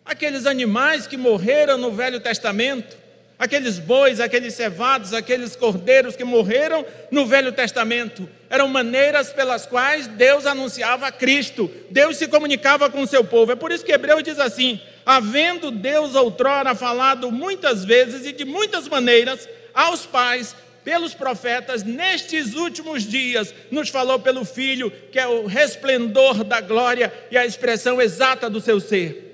Aqueles 0.07 0.45
animais 0.45 1.05
que 1.05 1.17
morreram 1.17 1.77
no 1.77 1.91
Velho 1.91 2.21
Testamento, 2.21 2.95
aqueles 3.37 3.77
bois, 3.77 4.21
aqueles 4.21 4.53
cevados, 4.53 5.13
aqueles 5.13 5.53
cordeiros 5.53 6.15
que 6.15 6.23
morreram 6.23 6.85
no 7.11 7.25
Velho 7.25 7.51
Testamento, 7.51 8.27
eram 8.49 8.69
maneiras 8.69 9.33
pelas 9.33 9.65
quais 9.65 10.07
Deus 10.07 10.45
anunciava 10.45 11.11
Cristo, 11.11 11.69
Deus 11.89 12.15
se 12.15 12.25
comunicava 12.29 12.89
com 12.89 13.01
o 13.01 13.07
seu 13.07 13.21
povo. 13.25 13.51
É 13.51 13.55
por 13.55 13.69
isso 13.69 13.83
que 13.83 13.91
Hebreus 13.91 14.23
diz 14.23 14.39
assim: 14.39 14.79
havendo 15.05 15.71
Deus 15.71 16.15
outrora 16.15 16.73
falado 16.73 17.29
muitas 17.29 17.83
vezes 17.83 18.25
e 18.25 18.31
de 18.31 18.45
muitas 18.45 18.87
maneiras 18.87 19.47
aos 19.73 20.05
pais, 20.05 20.55
pelos 20.85 21.13
profetas, 21.13 21.83
nestes 21.83 22.55
últimos 22.55 23.03
dias, 23.03 23.53
nos 23.69 23.89
falou 23.89 24.19
pelo 24.19 24.45
Filho, 24.45 24.89
que 25.11 25.19
é 25.19 25.27
o 25.27 25.45
resplendor 25.45 26.45
da 26.45 26.61
glória 26.61 27.11
e 27.29 27.37
a 27.37 27.45
expressão 27.45 28.01
exata 28.01 28.49
do 28.49 28.61
seu 28.61 28.79
ser. 28.79 29.26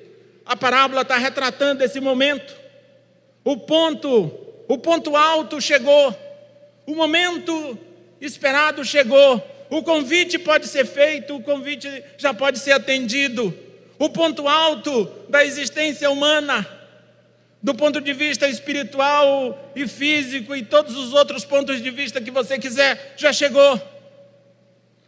A 0.45 0.55
parábola 0.55 1.01
está 1.01 1.17
retratando 1.17 1.83
esse 1.83 1.99
momento. 1.99 2.55
O 3.43 3.57
ponto, 3.57 4.31
o 4.67 4.77
ponto 4.77 5.15
alto 5.15 5.61
chegou. 5.61 6.17
O 6.85 6.95
momento 6.95 7.77
esperado 8.19 8.83
chegou. 8.83 9.41
O 9.69 9.81
convite 9.81 10.37
pode 10.37 10.67
ser 10.67 10.85
feito, 10.85 11.35
o 11.35 11.41
convite 11.41 12.03
já 12.17 12.33
pode 12.33 12.59
ser 12.59 12.73
atendido. 12.73 13.57
O 13.97 14.09
ponto 14.09 14.47
alto 14.47 15.05
da 15.29 15.43
existência 15.43 16.09
humana 16.09 16.67
do 17.63 17.73
ponto 17.73 18.01
de 18.01 18.11
vista 18.11 18.45
espiritual 18.45 19.71
e 19.73 19.87
físico 19.87 20.53
e 20.53 20.65
todos 20.65 20.97
os 20.97 21.13
outros 21.13 21.45
pontos 21.45 21.81
de 21.81 21.89
vista 21.89 22.19
que 22.19 22.29
você 22.29 22.59
quiser, 22.59 23.13
já 23.15 23.31
chegou. 23.31 23.81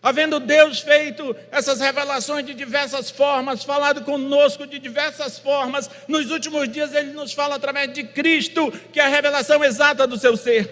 Havendo 0.06 0.40
Deus 0.40 0.82
feito 0.82 1.36
essas 1.50 1.80
revelações 1.80 2.46
de 2.46 2.54
diversas 2.54 3.10
formas, 3.10 3.64
falado 3.64 4.04
conosco 4.04 4.68
de 4.68 4.78
diversas 4.78 5.40
formas, 5.40 5.90
nos 6.08 6.30
últimos 6.30 6.72
dias 6.72 6.94
Ele 6.94 7.10
nos 7.10 7.34
fala 7.34 7.56
através 7.56 7.92
de 7.92 8.04
Cristo, 8.04 8.72
que 8.94 9.00
é 9.00 9.04
a 9.04 9.08
revelação 9.08 9.64
exata 9.64 10.06
do 10.06 10.16
seu 10.16 10.38
ser. 10.38 10.70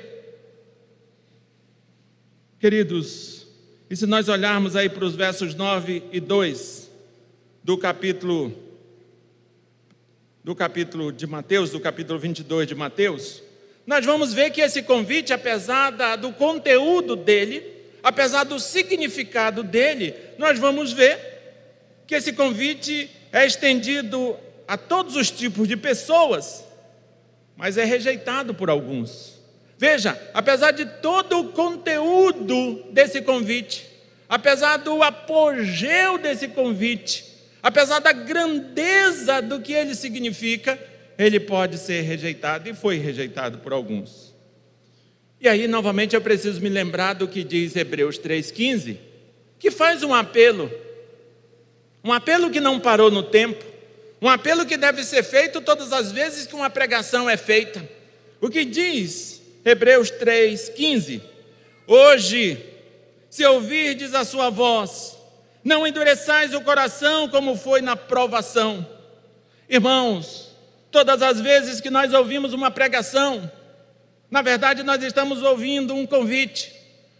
Queridos, 2.59 3.47
e 3.89 3.95
se 3.95 4.05
nós 4.05 4.29
olharmos 4.29 4.75
aí 4.75 4.87
para 4.87 5.03
os 5.03 5.15
versos 5.15 5.55
9 5.55 6.03
e 6.11 6.19
2 6.19 6.91
do 7.63 7.75
capítulo 7.75 8.53
do 10.43 10.53
capítulo 10.53 11.11
de 11.11 11.25
Mateus, 11.25 11.71
do 11.71 11.79
capítulo 11.79 12.19
22 12.19 12.67
de 12.67 12.75
Mateus, 12.75 13.41
nós 13.87 14.05
vamos 14.05 14.31
ver 14.31 14.51
que 14.51 14.61
esse 14.61 14.83
convite, 14.83 15.33
apesar 15.33 15.89
da, 15.89 16.15
do 16.15 16.31
conteúdo 16.33 17.15
dele, 17.15 17.72
apesar 18.03 18.43
do 18.43 18.59
significado 18.59 19.63
dele, 19.63 20.13
nós 20.37 20.59
vamos 20.59 20.91
ver 20.91 21.17
que 22.05 22.13
esse 22.13 22.33
convite 22.33 23.09
é 23.31 23.45
estendido 23.45 24.37
a 24.67 24.77
todos 24.77 25.15
os 25.15 25.31
tipos 25.31 25.67
de 25.67 25.77
pessoas, 25.77 26.65
mas 27.55 27.77
é 27.77 27.85
rejeitado 27.85 28.53
por 28.53 28.69
alguns. 28.69 29.41
Veja, 29.77 30.19
apesar 30.33 30.71
de 30.71 30.85
todo 30.85 31.39
o 31.39 31.49
conteúdo 31.51 32.83
desse 32.91 33.21
convite, 33.21 33.85
apesar 34.27 34.77
do 34.77 35.01
apogeu 35.01 36.17
desse 36.17 36.47
convite, 36.49 37.25
apesar 37.61 37.99
da 37.99 38.11
grandeza 38.11 39.41
do 39.41 39.61
que 39.61 39.73
ele 39.73 39.95
significa, 39.95 40.79
ele 41.17 41.39
pode 41.39 41.77
ser 41.77 42.01
rejeitado 42.01 42.69
e 42.69 42.73
foi 42.73 42.97
rejeitado 42.97 43.59
por 43.59 43.73
alguns. 43.73 44.32
E 45.43 45.49
aí, 45.49 45.67
novamente, 45.67 46.15
eu 46.15 46.21
preciso 46.21 46.61
me 46.61 46.69
lembrar 46.69 47.15
do 47.15 47.27
que 47.27 47.43
diz 47.43 47.75
Hebreus 47.75 48.17
3,15, 48.17 48.97
que 49.59 49.69
faz 49.69 50.01
um 50.01 50.13
apelo, 50.13 50.71
um 52.01 52.13
apelo 52.13 52.49
que 52.49 52.61
não 52.61 52.79
parou 52.79 53.11
no 53.11 53.21
tempo, 53.21 53.61
um 54.21 54.29
apelo 54.29 54.65
que 54.65 54.77
deve 54.77 55.03
ser 55.03 55.21
feito 55.21 55.59
todas 55.59 55.91
as 55.91 56.13
vezes 56.13 56.47
que 56.47 56.55
uma 56.55 56.69
pregação 56.69 57.29
é 57.29 57.35
feita. 57.35 57.85
O 58.39 58.49
que 58.49 58.63
diz 58.63 59.41
Hebreus 59.65 60.09
3,15? 60.11 61.21
Hoje, 61.85 62.65
se 63.29 63.45
ouvirdes 63.45 64.13
a 64.13 64.23
sua 64.23 64.49
voz, 64.49 65.17
não 65.61 65.85
endureçais 65.85 66.53
o 66.53 66.61
coração 66.61 67.27
como 67.27 67.57
foi 67.57 67.81
na 67.81 67.97
provação. 67.97 68.87
Irmãos, 69.67 70.55
todas 70.89 71.21
as 71.21 71.41
vezes 71.41 71.81
que 71.81 71.89
nós 71.89 72.13
ouvimos 72.13 72.53
uma 72.53 72.71
pregação, 72.71 73.51
na 74.33 74.41
verdade 74.41 74.81
nós 74.81 75.03
estamos 75.03 75.43
ouvindo 75.43 75.93
um 75.93 76.07
convite. 76.07 76.73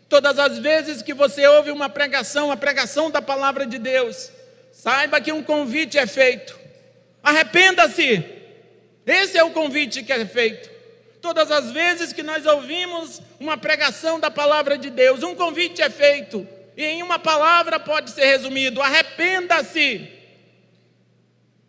Todas 0.10 0.40
as 0.40 0.58
vezes 0.58 1.04
que 1.04 1.14
você 1.14 1.46
ouve 1.46 1.70
uma 1.70 1.88
pregação, 1.88 2.52
a 2.52 2.58
pregação 2.58 3.12
da 3.12 3.22
palavra 3.22 3.68
de 3.68 3.78
Deus, 3.78 4.32
saiba 4.72 5.22
que 5.22 5.32
um 5.32 5.44
convite 5.44 5.96
é 5.96 6.08
feito. 6.08 6.60
Arrependa-se. 7.22 8.26
Esse 9.06 9.38
é 9.38 9.44
o 9.44 9.52
convite 9.52 10.02
que 10.02 10.12
é 10.12 10.26
feito. 10.26 10.72
Todas 11.22 11.52
as 11.52 11.70
vezes 11.70 12.12
que 12.12 12.24
nós 12.24 12.48
ouvimos 12.48 13.22
uma 13.40 13.60
pregação 13.60 14.20
da 14.20 14.32
palavra 14.32 14.76
de 14.76 14.90
Deus, 14.90 15.22
um 15.22 15.36
convite 15.36 15.84
é 15.84 15.92
feito. 15.92 16.48
E 16.76 16.84
em 16.84 17.04
uma 17.04 17.20
palavra 17.20 17.80
pode 17.80 18.10
ser 18.10 18.26
resumido: 18.26 18.82
arrependa-se. 18.82 20.10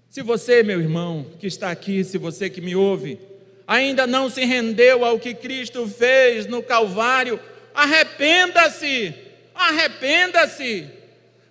Se 0.09 0.23
você, 0.23 0.63
meu 0.63 0.81
irmão, 0.81 1.27
que 1.39 1.47
está 1.47 1.71
aqui, 1.71 2.03
se 2.03 2.17
você 2.17 2.49
que 2.49 2.63
me 2.63 2.75
ouve, 2.75 3.19
ainda 3.67 4.07
não 4.07 4.29
se 4.29 4.45
rendeu 4.45 5.05
ao 5.05 5.19
que 5.19 5.35
Cristo 5.35 5.89
fez 5.89 6.47
no 6.47 6.63
Calvário, 6.63 7.41
arrependa-se, 7.75 9.15
arrependa-se. 9.55 10.89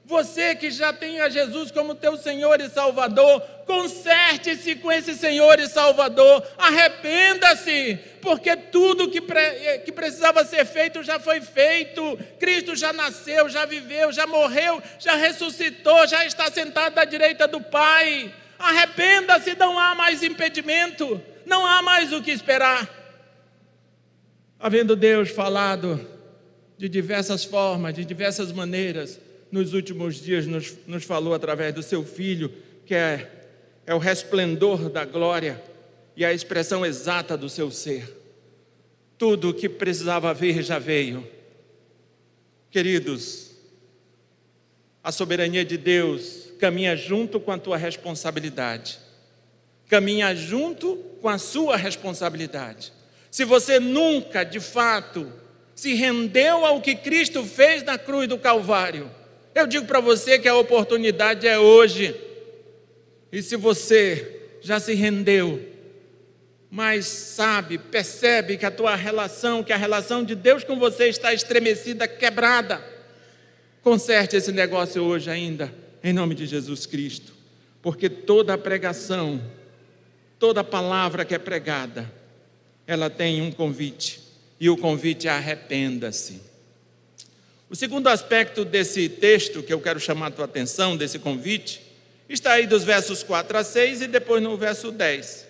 Você 0.05 0.53
que 0.53 0.69
já 0.69 0.91
tem 0.91 1.21
a 1.21 1.29
Jesus 1.29 1.71
como 1.71 1.95
teu 1.95 2.17
Senhor 2.17 2.59
e 2.59 2.69
Salvador, 2.69 3.41
conserte-se 3.65 4.75
com 4.75 4.91
esse 4.91 5.15
Senhor 5.15 5.57
e 5.59 5.67
Salvador, 5.67 6.45
arrependa-se, 6.57 7.97
porque 8.21 8.55
tudo 8.55 9.09
que, 9.09 9.21
pre 9.21 9.79
que 9.85 9.93
precisava 9.93 10.43
ser 10.43 10.65
feito 10.65 11.01
já 11.03 11.19
foi 11.19 11.39
feito. 11.39 12.19
Cristo 12.37 12.75
já 12.75 12.91
nasceu, 12.91 13.47
já 13.47 13.65
viveu, 13.65 14.11
já 14.11 14.27
morreu, 14.27 14.83
já 14.99 15.15
ressuscitou, 15.15 16.05
já 16.05 16.25
está 16.25 16.51
sentado 16.51 16.97
à 16.99 17.05
direita 17.05 17.47
do 17.47 17.61
Pai. 17.61 18.29
Arrependa-se, 18.59 19.55
não 19.55 19.79
há 19.79 19.95
mais 19.95 20.21
impedimento, 20.21 21.21
não 21.45 21.65
há 21.65 21.81
mais 21.81 22.11
o 22.11 22.21
que 22.21 22.31
esperar. 22.31 22.89
Havendo 24.59 24.95
Deus 24.95 25.29
falado 25.29 26.07
de 26.77 26.87
diversas 26.87 27.43
formas, 27.43 27.93
de 27.93 28.05
diversas 28.05 28.51
maneiras, 28.51 29.19
nos 29.51 29.73
últimos 29.73 30.15
dias 30.15 30.47
nos, 30.47 30.73
nos 30.87 31.03
falou 31.03 31.33
através 31.33 31.73
do 31.73 31.83
seu 31.83 32.03
Filho, 32.03 32.51
que 32.85 32.95
é, 32.95 33.29
é 33.85 33.93
o 33.93 33.99
resplendor 33.99 34.89
da 34.89 35.05
glória 35.05 35.61
e 36.15 36.25
a 36.25 36.33
expressão 36.33 36.85
exata 36.85 37.37
do 37.37 37.49
seu 37.49 37.69
ser. 37.69 38.17
Tudo 39.17 39.49
o 39.49 39.53
que 39.53 39.69
precisava 39.69 40.33
vir 40.33 40.63
já 40.63 40.79
veio. 40.79 41.27
Queridos, 42.71 43.51
a 45.03 45.11
soberania 45.11 45.63
de 45.63 45.77
Deus 45.77 46.51
caminha 46.59 46.95
junto 46.95 47.39
com 47.39 47.51
a 47.51 47.57
tua 47.57 47.77
responsabilidade, 47.77 48.97
caminha 49.93 50.33
junto 50.33 50.95
com 51.21 51.29
a 51.29 51.37
sua 51.37 51.77
responsabilidade. 51.77 52.91
Se 53.29 53.45
você 53.45 53.79
nunca, 53.79 54.43
de 54.43 54.59
fato, 54.59 55.31
se 55.75 55.93
rendeu 55.93 56.65
ao 56.65 56.81
que 56.81 56.95
Cristo 56.95 57.43
fez 57.43 57.83
na 57.83 57.95
cruz 57.95 58.27
do 58.27 58.39
Calvário, 58.39 59.11
eu 59.53 59.67
digo 59.67 59.85
para 59.85 59.99
você 59.99 60.39
que 60.39 60.47
a 60.47 60.55
oportunidade 60.55 61.47
é 61.47 61.59
hoje. 61.59 62.19
E 63.31 63.43
se 63.43 63.55
você 63.55 64.57
já 64.63 64.79
se 64.79 64.95
rendeu, 64.95 65.61
mas 66.71 67.05
sabe, 67.05 67.77
percebe 67.77 68.57
que 68.57 68.65
a 68.65 68.71
tua 68.71 68.95
relação, 68.95 69.63
que 69.63 69.73
a 69.73 69.77
relação 69.77 70.23
de 70.23 70.33
Deus 70.33 70.63
com 70.63 70.79
você 70.79 71.07
está 71.07 71.31
estremecida, 71.31 72.07
quebrada, 72.07 72.83
conserte 73.83 74.35
esse 74.35 74.51
negócio 74.51 75.03
hoje 75.03 75.29
ainda, 75.29 75.71
em 76.03 76.13
nome 76.13 76.33
de 76.33 76.47
Jesus 76.47 76.87
Cristo, 76.87 77.31
porque 77.79 78.09
toda 78.09 78.55
a 78.55 78.57
pregação, 78.57 79.39
toda 80.43 80.61
palavra 80.61 81.23
que 81.23 81.33
é 81.33 81.39
pregada, 81.39 82.11
ela 82.85 83.09
tem 83.09 83.41
um 83.41 83.49
convite, 83.49 84.19
e 84.59 84.69
o 84.69 84.75
convite 84.75 85.25
é 85.25 85.31
arrependa-se. 85.31 86.41
O 87.69 87.75
segundo 87.77 88.09
aspecto 88.09 88.65
desse 88.65 89.07
texto 89.07 89.63
que 89.63 89.73
eu 89.73 89.79
quero 89.79 90.01
chamar 90.01 90.27
a 90.27 90.31
tua 90.31 90.43
atenção, 90.43 90.97
desse 90.97 91.17
convite, 91.17 91.81
está 92.27 92.51
aí 92.51 92.67
dos 92.67 92.83
versos 92.83 93.23
4 93.23 93.57
a 93.57 93.63
6 93.63 94.01
e 94.01 94.07
depois 94.07 94.43
no 94.43 94.57
verso 94.57 94.91
10. 94.91 95.47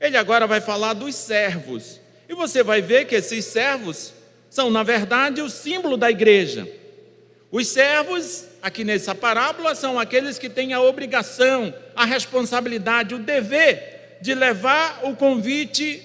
Ele 0.00 0.16
agora 0.16 0.44
vai 0.44 0.60
falar 0.60 0.94
dos 0.94 1.14
servos. 1.14 2.00
E 2.28 2.34
você 2.34 2.64
vai 2.64 2.82
ver 2.82 3.04
que 3.04 3.14
esses 3.14 3.44
servos 3.44 4.12
são, 4.50 4.72
na 4.72 4.82
verdade, 4.82 5.40
o 5.40 5.48
símbolo 5.48 5.96
da 5.96 6.10
igreja. 6.10 6.68
Os 7.48 7.68
servos, 7.68 8.46
aqui 8.60 8.82
nessa 8.82 9.14
parábola, 9.14 9.76
são 9.76 10.00
aqueles 10.00 10.36
que 10.36 10.50
têm 10.50 10.72
a 10.72 10.80
obrigação, 10.80 11.72
a 11.94 12.04
responsabilidade, 12.04 13.14
o 13.14 13.20
dever 13.20 14.01
de 14.22 14.34
levar 14.34 15.00
o 15.04 15.14
convite 15.14 16.02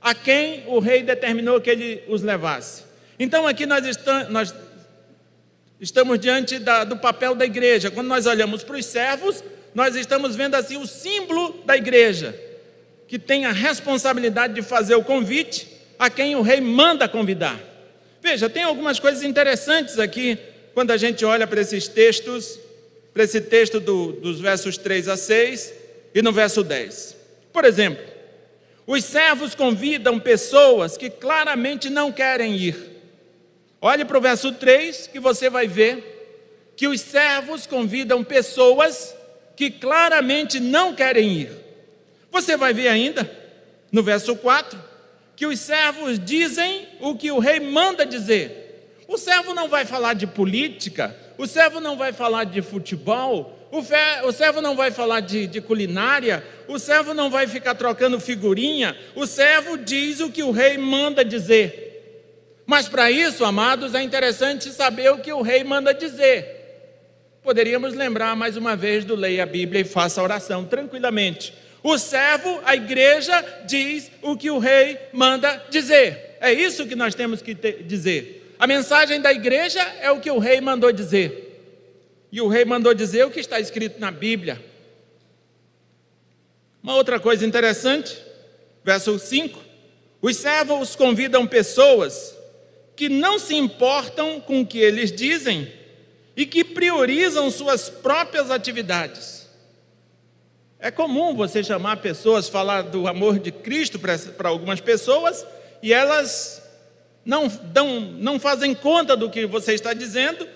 a 0.00 0.14
quem 0.14 0.62
o 0.66 0.78
rei 0.78 1.02
determinou 1.02 1.60
que 1.60 1.70
ele 1.70 2.04
os 2.06 2.22
levasse. 2.22 2.84
Então, 3.18 3.48
aqui 3.48 3.66
nós, 3.66 3.84
estamos, 3.84 4.28
nós 4.28 4.54
Estamos 5.80 6.18
diante 6.18 6.58
da, 6.58 6.82
do 6.82 6.96
papel 6.96 7.34
da 7.34 7.44
igreja. 7.44 7.90
Quando 7.90 8.08
nós 8.08 8.26
olhamos 8.26 8.64
para 8.64 8.76
os 8.76 8.84
servos, 8.84 9.44
nós 9.74 9.94
estamos 9.94 10.34
vendo 10.34 10.56
assim 10.56 10.76
o 10.76 10.86
símbolo 10.86 11.62
da 11.64 11.76
igreja, 11.76 12.34
que 13.06 13.18
tem 13.18 13.44
a 13.44 13.52
responsabilidade 13.52 14.54
de 14.54 14.62
fazer 14.62 14.96
o 14.96 15.04
convite 15.04 15.68
a 15.98 16.10
quem 16.10 16.34
o 16.34 16.42
rei 16.42 16.60
manda 16.60 17.08
convidar. 17.08 17.60
Veja, 18.20 18.50
tem 18.50 18.64
algumas 18.64 18.98
coisas 18.98 19.22
interessantes 19.22 19.98
aqui 20.00 20.36
quando 20.74 20.90
a 20.90 20.96
gente 20.96 21.24
olha 21.24 21.46
para 21.46 21.60
esses 21.60 21.86
textos, 21.86 22.58
para 23.14 23.22
esse 23.22 23.40
texto 23.40 23.78
do, 23.78 24.12
dos 24.12 24.40
versos 24.40 24.76
3 24.76 25.08
a 25.08 25.16
6 25.16 25.74
e 26.12 26.22
no 26.22 26.32
verso 26.32 26.64
10. 26.64 27.17
Por 27.58 27.64
exemplo, 27.64 28.04
os 28.86 29.02
servos 29.02 29.52
convidam 29.52 30.20
pessoas 30.20 30.96
que 30.96 31.10
claramente 31.10 31.90
não 31.90 32.12
querem 32.12 32.54
ir. 32.54 32.76
Olhe 33.80 34.04
para 34.04 34.16
o 34.16 34.20
verso 34.20 34.52
3 34.52 35.08
que 35.08 35.18
você 35.18 35.50
vai 35.50 35.66
ver 35.66 36.70
que 36.76 36.86
os 36.86 37.00
servos 37.00 37.66
convidam 37.66 38.22
pessoas 38.22 39.12
que 39.56 39.72
claramente 39.72 40.60
não 40.60 40.94
querem 40.94 41.32
ir. 41.32 41.50
Você 42.30 42.56
vai 42.56 42.72
ver 42.72 42.86
ainda 42.86 43.28
no 43.90 44.04
verso 44.04 44.36
4 44.36 44.80
que 45.34 45.44
os 45.44 45.58
servos 45.58 46.16
dizem 46.16 46.86
o 47.00 47.16
que 47.16 47.32
o 47.32 47.40
rei 47.40 47.58
manda 47.58 48.06
dizer. 48.06 49.00
O 49.08 49.18
servo 49.18 49.52
não 49.52 49.66
vai 49.68 49.84
falar 49.84 50.14
de 50.14 50.28
política, 50.28 51.12
o 51.36 51.44
servo 51.44 51.80
não 51.80 51.96
vai 51.96 52.12
falar 52.12 52.44
de 52.44 52.62
futebol, 52.62 53.57
o, 53.70 53.82
fe, 53.82 53.94
o 54.24 54.32
servo 54.32 54.60
não 54.62 54.74
vai 54.74 54.90
falar 54.90 55.20
de, 55.20 55.46
de 55.46 55.60
culinária, 55.60 56.44
o 56.66 56.78
servo 56.78 57.12
não 57.12 57.30
vai 57.30 57.46
ficar 57.46 57.74
trocando 57.74 58.18
figurinha, 58.18 58.96
o 59.14 59.26
servo 59.26 59.76
diz 59.76 60.20
o 60.20 60.30
que 60.30 60.42
o 60.42 60.50
rei 60.50 60.78
manda 60.78 61.24
dizer. 61.24 61.86
Mas 62.66 62.88
para 62.88 63.10
isso, 63.10 63.44
amados, 63.44 63.94
é 63.94 64.02
interessante 64.02 64.70
saber 64.70 65.10
o 65.10 65.18
que 65.18 65.32
o 65.32 65.42
rei 65.42 65.64
manda 65.64 65.92
dizer. 65.92 66.56
Poderíamos 67.42 67.94
lembrar 67.94 68.36
mais 68.36 68.56
uma 68.56 68.76
vez 68.76 69.04
do 69.04 69.14
leia 69.14 69.42
a 69.42 69.46
Bíblia 69.46 69.80
e 69.80 69.84
faça 69.84 70.20
a 70.20 70.24
oração 70.24 70.64
tranquilamente. 70.64 71.54
O 71.82 71.96
servo, 71.96 72.60
a 72.64 72.74
igreja, 72.74 73.42
diz 73.64 74.10
o 74.20 74.36
que 74.36 74.50
o 74.50 74.58
rei 74.58 74.98
manda 75.12 75.62
dizer. 75.70 76.36
É 76.40 76.52
isso 76.52 76.86
que 76.86 76.94
nós 76.94 77.14
temos 77.14 77.40
que 77.40 77.54
dizer. 77.54 78.54
A 78.58 78.66
mensagem 78.66 79.20
da 79.20 79.32
igreja 79.32 79.80
é 80.00 80.10
o 80.10 80.20
que 80.20 80.30
o 80.30 80.38
rei 80.38 80.60
mandou 80.60 80.92
dizer. 80.92 81.47
E 82.30 82.40
o 82.40 82.48
rei 82.48 82.64
mandou 82.64 82.92
dizer 82.92 83.24
o 83.24 83.30
que 83.30 83.40
está 83.40 83.58
escrito 83.58 83.98
na 83.98 84.10
Bíblia. 84.10 84.62
Uma 86.82 86.94
outra 86.94 87.18
coisa 87.18 87.44
interessante, 87.44 88.16
verso 88.84 89.18
5: 89.18 89.58
os 90.20 90.36
servos 90.36 90.94
convidam 90.94 91.46
pessoas 91.46 92.36
que 92.94 93.08
não 93.08 93.38
se 93.38 93.54
importam 93.54 94.40
com 94.40 94.60
o 94.60 94.66
que 94.66 94.78
eles 94.78 95.12
dizem 95.12 95.72
e 96.36 96.44
que 96.44 96.64
priorizam 96.64 97.50
suas 97.50 97.88
próprias 97.88 98.50
atividades. 98.50 99.48
É 100.80 100.90
comum 100.90 101.34
você 101.34 101.64
chamar 101.64 101.96
pessoas, 101.96 102.48
falar 102.48 102.82
do 102.82 103.08
amor 103.08 103.38
de 103.38 103.50
Cristo 103.50 103.98
para 103.98 104.48
algumas 104.48 104.80
pessoas 104.80 105.44
e 105.82 105.92
elas 105.92 106.62
não, 107.24 107.48
dão, 107.48 108.00
não 108.00 108.38
fazem 108.38 108.74
conta 108.74 109.16
do 109.16 109.28
que 109.28 109.46
você 109.46 109.74
está 109.74 109.92
dizendo 109.92 110.46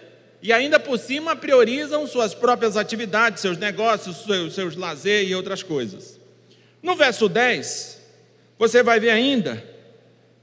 e 0.42 0.52
ainda 0.52 0.80
por 0.80 0.98
cima 0.98 1.36
priorizam 1.36 2.06
suas 2.06 2.34
próprias 2.34 2.76
atividades, 2.76 3.40
seus 3.40 3.56
negócios, 3.56 4.24
seus, 4.24 4.54
seus 4.54 4.76
lazer 4.76 5.26
e 5.26 5.34
outras 5.34 5.62
coisas. 5.62 6.18
No 6.82 6.96
verso 6.96 7.28
10, 7.28 8.00
você 8.58 8.82
vai 8.82 8.98
ver 8.98 9.10
ainda 9.10 9.62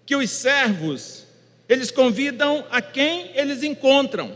que 0.06 0.16
os 0.16 0.30
servos 0.30 1.26
eles 1.68 1.92
convidam 1.92 2.66
a 2.72 2.82
quem 2.82 3.32
eles 3.36 3.62
encontram. 3.62 4.34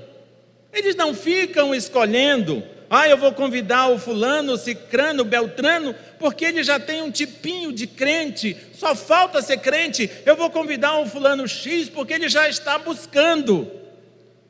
Eles 0.72 0.96
não 0.96 1.16
ficam 1.16 1.74
escolhendo, 1.74 2.62
ah, 2.90 3.08
eu 3.08 3.18
vou 3.18 3.32
convidar 3.32 3.88
o 3.88 3.98
fulano, 3.98 4.54
o 4.54 4.58
cicrano, 4.58 5.22
o 5.24 5.26
beltrano, 5.26 5.96
porque 6.20 6.46
ele 6.46 6.62
já 6.62 6.80
tem 6.80 7.02
um 7.02 7.10
tipinho 7.10 7.72
de 7.72 7.88
crente, 7.88 8.56
só 8.74 8.94
falta 8.94 9.42
ser 9.42 9.58
crente. 9.58 10.12
Eu 10.26 10.36
vou 10.36 10.50
convidar 10.50 11.00
o 11.00 11.08
fulano 11.08 11.48
X 11.48 11.90
porque 11.90 12.14
ele 12.14 12.30
já 12.30 12.48
está 12.48 12.78
buscando. 12.78 13.83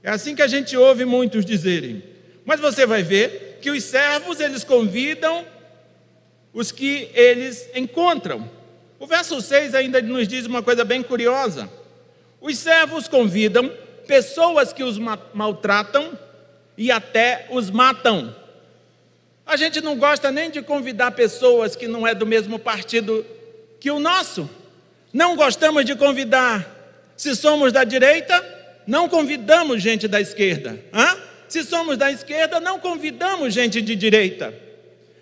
É 0.03 0.09
assim 0.09 0.35
que 0.35 0.41
a 0.41 0.47
gente 0.47 0.75
ouve 0.75 1.05
muitos 1.05 1.45
dizerem. 1.45 2.03
Mas 2.43 2.59
você 2.59 2.85
vai 2.85 3.01
ver 3.01 3.59
que 3.61 3.71
os 3.71 3.83
servos 3.85 4.41
eles 4.41 4.63
convidam 4.63 5.45
os 6.53 6.71
que 6.71 7.09
eles 7.13 7.69
encontram. 7.73 8.49
O 8.99 9.07
verso 9.07 9.41
6 9.41 9.73
ainda 9.73 10.01
nos 10.01 10.27
diz 10.27 10.45
uma 10.45 10.61
coisa 10.61 10.83
bem 10.83 11.01
curiosa. 11.01 11.69
Os 12.39 12.57
servos 12.57 13.07
convidam 13.07 13.71
pessoas 14.05 14.73
que 14.73 14.83
os 14.83 14.99
maltratam 15.33 16.17
e 16.77 16.91
até 16.91 17.47
os 17.49 17.69
matam. 17.69 18.35
A 19.45 19.55
gente 19.55 19.81
não 19.81 19.97
gosta 19.97 20.31
nem 20.31 20.49
de 20.49 20.61
convidar 20.61 21.11
pessoas 21.11 21.75
que 21.75 21.87
não 21.87 22.05
é 22.05 22.13
do 22.13 22.25
mesmo 22.25 22.59
partido 22.59 23.25
que 23.79 23.89
o 23.89 23.99
nosso. 23.99 24.49
Não 25.11 25.35
gostamos 25.35 25.85
de 25.85 25.95
convidar. 25.95 26.69
Se 27.15 27.35
somos 27.35 27.71
da 27.71 27.83
direita, 27.83 28.52
não 28.85 29.07
convidamos 29.07 29.81
gente 29.81 30.07
da 30.07 30.19
esquerda. 30.19 30.79
Hã? 30.93 31.17
Se 31.47 31.63
somos 31.63 31.97
da 31.97 32.11
esquerda, 32.11 32.59
não 32.59 32.79
convidamos 32.79 33.53
gente 33.53 33.81
de 33.81 33.95
direita. 33.95 34.53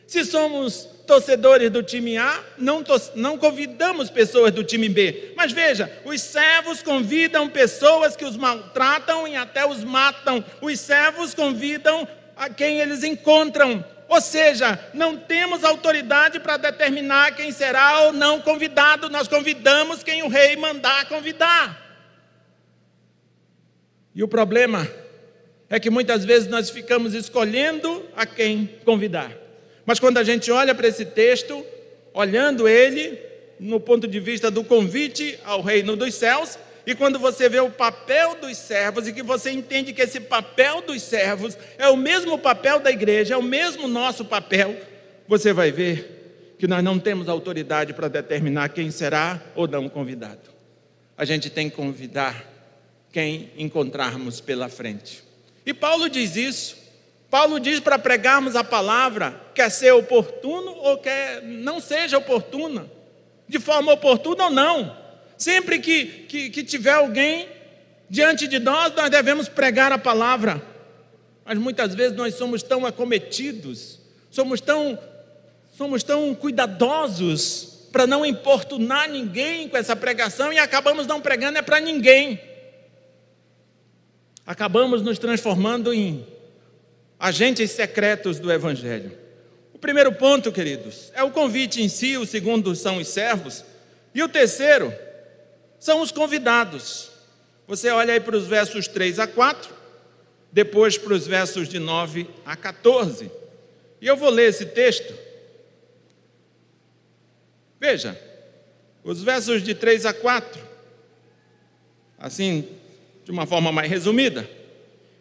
Se 0.07 0.23
somos 0.25 0.87
torcedores 1.05 1.69
do 1.69 1.83
time 1.83 2.17
A, 2.17 2.39
não, 2.57 2.83
não 3.15 3.37
convidamos 3.37 4.09
pessoas 4.09 4.51
do 4.53 4.63
time 4.63 4.87
B. 4.87 5.33
Mas 5.35 5.51
veja, 5.51 5.91
os 6.05 6.21
servos 6.21 6.81
convidam 6.81 7.49
pessoas 7.49 8.15
que 8.15 8.23
os 8.23 8.37
maltratam 8.37 9.27
e 9.27 9.35
até 9.35 9.65
os 9.65 9.83
matam. 9.83 10.43
Os 10.61 10.79
servos 10.79 11.33
convidam 11.33 12.07
a 12.35 12.49
quem 12.49 12.79
eles 12.79 13.03
encontram. 13.03 13.83
Ou 14.07 14.19
seja, 14.19 14.79
não 14.93 15.15
temos 15.15 15.63
autoridade 15.63 16.39
para 16.39 16.57
determinar 16.57 17.35
quem 17.35 17.51
será 17.51 18.01
ou 18.01 18.13
não 18.13 18.41
convidado, 18.41 19.09
nós 19.09 19.27
convidamos 19.27 20.03
quem 20.03 20.23
o 20.23 20.27
rei 20.27 20.57
mandar 20.57 21.05
convidar. 21.07 21.90
E 24.13 24.23
o 24.23 24.27
problema 24.27 24.87
é 25.69 25.79
que 25.79 25.89
muitas 25.89 26.25
vezes 26.25 26.49
nós 26.49 26.69
ficamos 26.69 27.13
escolhendo 27.13 28.05
a 28.15 28.25
quem 28.25 28.69
convidar. 28.83 29.31
Mas 29.85 29.99
quando 29.99 30.17
a 30.17 30.23
gente 30.23 30.51
olha 30.51 30.75
para 30.75 30.87
esse 30.87 31.05
texto, 31.05 31.65
olhando 32.13 32.67
ele 32.67 33.17
no 33.59 33.79
ponto 33.79 34.07
de 34.07 34.19
vista 34.19 34.51
do 34.51 34.63
convite 34.63 35.39
ao 35.45 35.61
reino 35.61 35.95
dos 35.95 36.15
céus, 36.15 36.57
e 36.85 36.95
quando 36.95 37.19
você 37.19 37.47
vê 37.47 37.59
o 37.59 37.69
papel 37.69 38.35
dos 38.41 38.57
servos 38.57 39.07
e 39.07 39.13
que 39.13 39.21
você 39.21 39.51
entende 39.51 39.93
que 39.93 40.01
esse 40.01 40.19
papel 40.19 40.81
dos 40.81 41.01
servos 41.01 41.57
é 41.77 41.87
o 41.87 41.95
mesmo 41.95 42.37
papel 42.37 42.79
da 42.79 42.91
igreja, 42.91 43.35
é 43.35 43.37
o 43.37 43.43
mesmo 43.43 43.87
nosso 43.87 44.25
papel, 44.25 44.75
você 45.27 45.53
vai 45.53 45.71
ver 45.71 46.55
que 46.57 46.67
nós 46.67 46.83
não 46.83 46.99
temos 46.99 47.29
autoridade 47.29 47.93
para 47.93 48.07
determinar 48.07 48.69
quem 48.69 48.91
será 48.91 49.41
ou 49.55 49.67
não 49.67 49.87
convidado. 49.87 50.51
A 51.17 51.23
gente 51.23 51.49
tem 51.49 51.69
que 51.69 51.75
convidar 51.75 52.50
quem 53.11 53.51
encontrarmos 53.57 54.39
pela 54.39 54.69
frente. 54.69 55.23
E 55.65 55.73
Paulo 55.73 56.09
diz 56.09 56.35
isso. 56.35 56.77
Paulo 57.29 57.59
diz 57.59 57.79
para 57.79 57.97
pregarmos 57.97 58.55
a 58.55 58.63
palavra, 58.63 59.39
quer 59.55 59.69
ser 59.69 59.93
oportuno 59.93 60.71
ou 60.79 60.97
quer 60.97 61.41
não 61.41 61.79
seja 61.79 62.17
oportuna, 62.17 62.91
de 63.47 63.57
forma 63.57 63.93
oportuna 63.93 64.45
ou 64.45 64.49
não. 64.49 64.97
Sempre 65.37 65.79
que, 65.79 66.05
que, 66.27 66.49
que 66.49 66.63
tiver 66.63 66.91
alguém 66.91 67.47
diante 68.09 68.47
de 68.47 68.59
nós, 68.59 68.93
nós 68.93 69.09
devemos 69.09 69.47
pregar 69.47 69.93
a 69.93 69.97
palavra. 69.97 70.61
Mas 71.45 71.57
muitas 71.57 71.95
vezes 71.95 72.17
nós 72.17 72.35
somos 72.35 72.61
tão 72.61 72.85
acometidos, 72.85 73.99
somos 74.29 74.59
tão, 74.59 74.99
somos 75.71 76.03
tão 76.03 76.35
cuidadosos 76.35 77.87
para 77.91 78.05
não 78.05 78.25
importunar 78.25 79.09
ninguém 79.09 79.67
com 79.69 79.77
essa 79.77 79.95
pregação 79.95 80.51
e 80.51 80.59
acabamos 80.59 81.07
não 81.07 81.21
pregando 81.21 81.57
é 81.57 81.61
para 81.61 81.79
ninguém. 81.79 82.50
Acabamos 84.45 85.01
nos 85.01 85.19
transformando 85.19 85.93
em 85.93 86.25
agentes 87.19 87.71
secretos 87.71 88.39
do 88.39 88.51
Evangelho. 88.51 89.17
O 89.73 89.77
primeiro 89.77 90.11
ponto, 90.11 90.51
queridos, 90.51 91.11
é 91.13 91.23
o 91.23 91.31
convite 91.31 91.81
em 91.81 91.87
si, 91.87 92.17
o 92.17 92.25
segundo 92.25 92.75
são 92.75 92.97
os 92.97 93.07
servos, 93.07 93.63
e 94.13 94.21
o 94.23 94.29
terceiro 94.29 94.93
são 95.79 96.01
os 96.01 96.11
convidados. 96.11 97.11
Você 97.67 97.89
olha 97.89 98.13
aí 98.13 98.19
para 98.19 98.35
os 98.35 98.47
versos 98.47 98.87
3 98.87 99.19
a 99.19 99.27
4, 99.27 99.73
depois 100.51 100.97
para 100.97 101.13
os 101.13 101.25
versos 101.25 101.69
de 101.69 101.79
9 101.79 102.27
a 102.45 102.55
14. 102.55 103.31
E 104.01 104.07
eu 104.07 104.17
vou 104.17 104.29
ler 104.29 104.49
esse 104.49 104.65
texto. 104.65 105.13
Veja, 107.79 108.19
os 109.03 109.23
versos 109.23 109.63
de 109.63 109.73
3 109.73 110.05
a 110.05 110.13
4, 110.13 110.61
assim, 112.19 112.67
de 113.31 113.37
uma 113.37 113.45
forma 113.45 113.71
mais 113.71 113.89
resumida. 113.89 114.47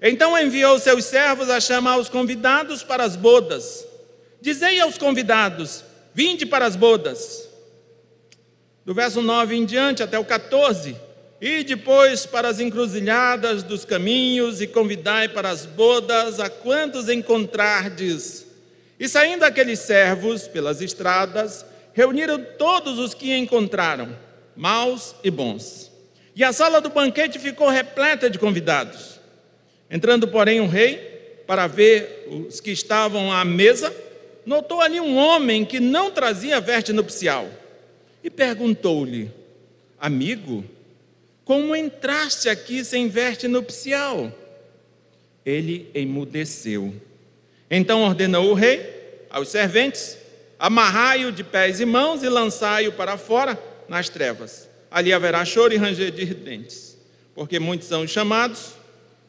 Então 0.03 0.37
enviou 0.37 0.79
seus 0.81 1.05
servos 1.05 1.49
a 1.49 1.61
chamar 1.61 1.97
os 1.97 2.09
convidados 2.09 2.83
para 2.83 3.05
as 3.05 3.15
bodas. 3.15 3.87
Dizei 4.41 4.81
aos 4.81 4.99
convidados: 4.99 5.85
Vinde 6.13 6.45
para 6.45 6.67
as 6.67 6.75
bodas. 6.75 7.49
Do 8.85 8.93
verso 8.93 9.23
9 9.23 9.55
em 9.55 9.65
diante 9.65 10.03
até 10.03 10.19
o 10.19 10.25
14. 10.25 10.97
E 11.41 11.63
depois 11.63 12.27
para 12.27 12.49
as 12.49 12.61
encruzilhadas 12.61 13.63
dos 13.63 13.85
caminhos 13.85 14.61
e 14.61 14.67
convidai 14.67 15.29
para 15.29 15.49
as 15.49 15.65
bodas 15.65 16.41
a 16.41 16.51
quantos 16.51 17.09
encontrardes. 17.09 18.47
E 18.99 19.09
saindo 19.09 19.45
aqueles 19.45 19.79
servos 19.79 20.47
pelas 20.49 20.83
estradas, 20.83 21.65
reuniram 21.95 22.45
todos 22.59 22.99
os 22.99 23.15
que 23.15 23.35
encontraram, 23.35 24.15
maus 24.55 25.15
e 25.25 25.31
bons. 25.31 25.90
E 26.41 26.45
a 26.45 26.55
sala 26.55 26.81
do 26.81 26.89
banquete 26.89 27.39
ficou 27.39 27.69
repleta 27.69 28.31
de 28.31 28.39
convidados. 28.39 29.21
Entrando, 29.91 30.27
porém, 30.27 30.59
o 30.59 30.67
rei, 30.67 31.43
para 31.47 31.67
ver 31.67 32.27
os 32.31 32.63
que 32.63 32.71
estavam 32.71 33.31
à 33.31 33.45
mesa, 33.45 33.95
notou 34.47 34.81
ali 34.81 34.99
um 34.99 35.19
homem 35.19 35.67
que 35.67 35.79
não 35.79 36.11
trazia 36.11 36.59
veste 36.59 36.95
nupcial 36.95 37.47
e 38.25 38.31
perguntou-lhe: 38.31 39.31
Amigo, 40.01 40.65
como 41.45 41.77
entraste 41.77 42.49
aqui 42.49 42.83
sem 42.87 43.07
veste 43.07 43.47
nupcial? 43.47 44.33
Ele 45.45 45.91
emudeceu. 45.93 46.95
Então 47.71 48.03
ordenou 48.03 48.49
o 48.51 48.55
rei 48.55 49.27
aos 49.29 49.51
serventes: 49.51 50.17
Amarrai-o 50.59 51.33
de 51.33 51.45
pés 51.45 51.81
e 51.81 51.85
mãos 51.85 52.23
e 52.23 52.31
lançai-o 52.31 52.93
para 52.93 53.19
fora 53.19 53.63
nas 53.87 54.09
trevas. 54.09 54.70
Ali 54.91 55.13
haverá 55.13 55.45
choro 55.45 55.73
e 55.73 55.77
ranger 55.77 56.11
de 56.11 56.25
dentes, 56.27 56.97
porque 57.35 57.59
muitos 57.59 57.87
são 57.87 58.03
os 58.03 58.11
chamados, 58.11 58.73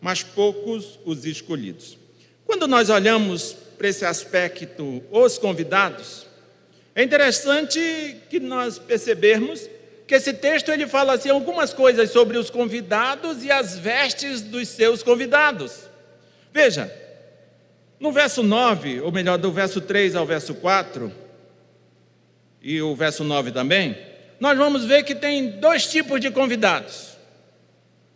mas 0.01 0.23
poucos 0.23 0.99
os 1.05 1.25
escolhidos. 1.25 1.97
Quando 2.45 2.67
nós 2.67 2.89
olhamos 2.89 3.55
para 3.77 3.87
esse 3.87 4.03
aspecto, 4.03 5.03
os 5.11 5.37
convidados, 5.37 6.25
é 6.95 7.03
interessante 7.03 7.79
que 8.29 8.39
nós 8.39 8.79
percebermos 8.79 9.69
que 10.07 10.15
esse 10.15 10.33
texto 10.33 10.69
ele 10.69 10.87
fala 10.87 11.13
assim 11.13 11.29
algumas 11.29 11.73
coisas 11.73 12.09
sobre 12.09 12.37
os 12.37 12.49
convidados 12.49 13.45
e 13.45 13.51
as 13.51 13.77
vestes 13.77 14.41
dos 14.41 14.67
seus 14.67 15.01
convidados. 15.01 15.89
Veja, 16.51 16.93
no 17.97 18.11
verso 18.11 18.43
9, 18.43 18.99
ou 19.01 19.11
melhor, 19.11 19.37
do 19.37 19.51
verso 19.51 19.79
3 19.79 20.15
ao 20.15 20.25
verso 20.25 20.55
4, 20.55 21.09
e 22.61 22.81
o 22.81 22.93
verso 22.95 23.23
9 23.23 23.51
também, 23.51 23.97
nós 24.41 24.57
vamos 24.57 24.83
ver 24.83 25.03
que 25.03 25.13
tem 25.15 25.51
dois 25.51 25.85
tipos 25.85 26.19
de 26.19 26.31
convidados 26.31 27.11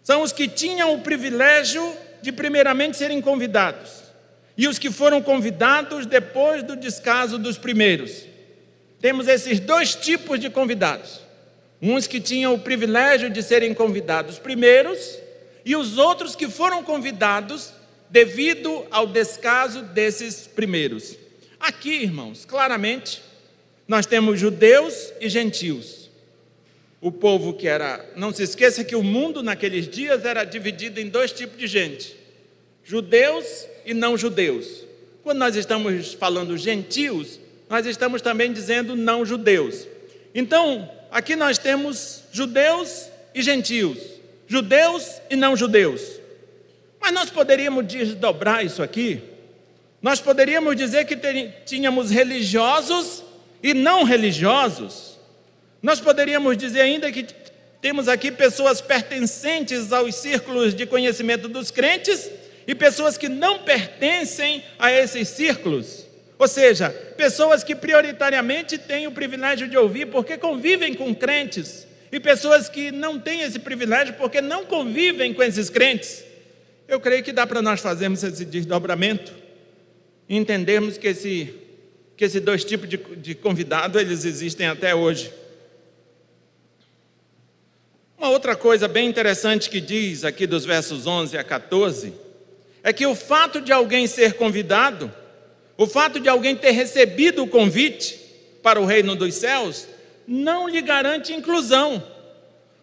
são 0.06 0.22
os 0.22 0.32
que 0.32 0.48
tinham 0.48 0.94
o 0.94 1.02
privilégio 1.02 1.96
de, 2.22 2.32
primeiramente, 2.32 2.96
serem 2.96 3.20
convidados, 3.20 4.04
e 4.56 4.68
os 4.68 4.78
que 4.78 4.92
foram 4.92 5.20
convidados 5.20 6.06
depois 6.06 6.62
do 6.62 6.76
descaso 6.76 7.40
dos 7.40 7.58
primeiros. 7.58 8.24
Temos 9.02 9.28
esses 9.28 9.60
dois 9.60 9.96
tipos 9.96 10.40
de 10.40 10.48
convidados: 10.50 11.22
uns 11.82 12.06
que 12.06 12.20
tinham 12.20 12.54
o 12.54 12.60
privilégio 12.60 13.32
de 13.32 13.42
serem 13.42 13.74
convidados 13.74 14.38
primeiros, 14.38 15.18
e 15.66 15.76
os 15.76 15.98
outros 15.98 16.36
que 16.36 16.48
foram 16.48 16.84
convidados 16.84 17.74
devido 18.08 18.86
ao 18.92 19.08
descaso 19.08 19.82
desses 19.82 20.46
primeiros. 20.46 21.16
Aqui, 21.60 22.04
irmãos, 22.04 22.46
claramente, 22.46 23.24
nós 23.88 24.06
temos 24.06 24.40
judeus 24.40 25.12
e 25.20 25.28
gentios 25.30 26.05
o 27.02 27.12
povo 27.12 27.54
que 27.54 27.68
era. 27.68 28.04
Não 28.16 28.34
se 28.34 28.44
esqueça 28.44 28.84
que 28.84 28.96
o 28.96 29.04
mundo 29.04 29.44
naqueles 29.44 29.88
dias 29.88 30.26
era 30.26 30.44
dividido 30.44 31.00
em 31.00 31.10
dois 31.10 31.32
tipos 31.32 31.58
de 31.58 31.68
gente: 31.68 32.16
judeus 32.84 33.68
e 33.86 33.94
não 33.94 34.18
judeus. 34.18 34.84
Quando 35.24 35.40
nós 35.40 35.56
estamos 35.56 36.14
falando 36.14 36.58
gentios, 36.58 37.40
nós 37.70 37.86
estamos 37.86 38.22
também 38.22 38.54
dizendo 38.54 38.96
não 38.96 39.26
judeus. 39.26 39.88
Então, 40.34 40.90
aqui 41.12 41.36
nós 41.36 41.58
temos 41.58 42.24
judeus 42.32 43.10
e 43.34 43.42
gentios, 43.42 43.98
judeus 44.48 45.22
e 45.30 45.36
não 45.36 45.56
judeus. 45.56 46.20
Mas 47.00 47.14
nós 47.14 47.30
poderíamos 47.30 47.86
desdobrar 47.88 48.66
isso 48.66 48.84
aqui. 48.84 49.22
Nós 50.02 50.20
poderíamos 50.20 50.76
dizer 50.76 51.06
que 51.06 51.18
tínhamos 51.66 52.12
religiosos 52.12 53.24
e 53.64 53.74
não 53.74 54.04
religiosos. 54.04 55.15
Nós 55.82 56.00
poderíamos 56.00 56.58
dizer 56.58 56.82
ainda 56.82 57.12
que 57.12 57.26
temos 57.82 58.08
aqui 58.08 58.32
pessoas 58.32 58.82
pertencentes 58.82 59.92
aos 59.92 60.16
círculos 60.16 60.74
de 60.74 60.86
conhecimento 60.86 61.48
dos 61.48 61.70
crentes 61.70 62.30
e 62.68 62.74
pessoas 62.74 63.18
que 63.18 63.30
não 63.30 63.60
pertencem 63.60 64.64
a 64.80 64.92
esses 64.92 65.28
círculos. 65.30 66.06
Ou 66.38 66.48
seja, 66.48 66.90
pessoas 67.16 67.64
que 67.64 67.76
prioritariamente 67.76 68.78
têm 68.78 69.08
o 69.08 69.12
privilégio 69.12 69.68
de 69.68 69.78
ouvir 69.78 70.08
porque 70.08 70.38
convivem 70.38 70.94
com 70.94 71.14
crentes, 71.14 71.86
e 72.12 72.20
pessoas 72.20 72.70
que 72.70 72.92
não 72.92 73.20
têm 73.20 73.42
esse 73.42 73.60
privilégio 73.60 74.14
porque 74.14 74.40
não 74.40 74.66
convivem 74.66 75.34
com 75.34 75.44
esses 75.44 75.70
crentes. 75.70 76.24
Eu 76.88 77.00
creio 77.00 77.24
que 77.24 77.32
dá 77.32 77.46
para 77.46 77.62
nós 77.62 77.82
fazermos 77.82 78.24
esse 78.24 78.46
desdobramento 78.46 79.34
e 80.30 80.38
entendermos 80.38 80.98
que, 80.98 81.08
esse, 81.08 81.54
que 82.16 82.24
esses 82.24 82.42
dois 82.42 82.64
tipos 82.64 82.88
de, 82.88 82.98
de 82.98 83.36
convidado 83.36 84.00
eles 84.00 84.24
existem 84.24 84.68
até 84.68 84.96
hoje. 84.96 85.32
Uma 88.18 88.30
outra 88.30 88.56
coisa 88.56 88.88
bem 88.88 89.08
interessante 89.08 89.70
que 89.70 89.82
diz 89.82 90.24
aqui 90.24 90.48
dos 90.48 90.66
versos 90.66 91.06
11 91.06 91.38
a 91.38 91.44
14 91.44 92.14
é 92.82 92.94
que 92.94 93.06
o 93.06 93.16
fato 93.16 93.60
de 93.60 93.72
alguém 93.72 94.08
ser 94.08 94.34
convidado, 94.34 95.12
o 95.78 95.86
fato 95.88 96.20
de 96.20 96.30
alguém 96.30 96.56
ter 96.56 96.72
recebido 96.72 97.44
o 97.44 97.48
convite, 97.48 98.26
para 98.66 98.82
o 98.82 98.86
reino 98.86 99.16
dos 99.16 99.36
céus 99.36 99.88
não 100.28 100.68
lhe 100.68 100.82
garante 100.82 101.32
inclusão. 101.32 102.04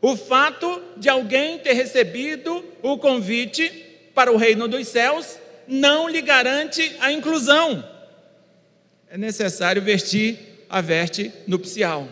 O 0.00 0.16
fato 0.16 0.80
de 0.96 1.08
alguém 1.08 1.58
ter 1.58 1.72
recebido 1.72 2.64
o 2.80 2.96
convite 2.98 3.68
para 4.14 4.30
o 4.30 4.36
reino 4.36 4.68
dos 4.68 4.86
céus 4.86 5.38
não 5.66 6.08
lhe 6.08 6.22
garante 6.22 6.94
a 7.00 7.10
inclusão. 7.10 7.84
É 9.10 9.18
necessário 9.18 9.82
vestir 9.82 10.64
a 10.68 10.80
veste 10.80 11.32
nupcial. 11.48 12.08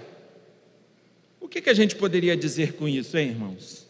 Que, 1.51 1.61
que 1.61 1.69
a 1.69 1.75
gente 1.75 1.97
poderia 1.97 2.37
dizer 2.37 2.75
com 2.75 2.89
isso, 2.89 3.19
hein, 3.19 3.31
irmãos? 3.31 3.87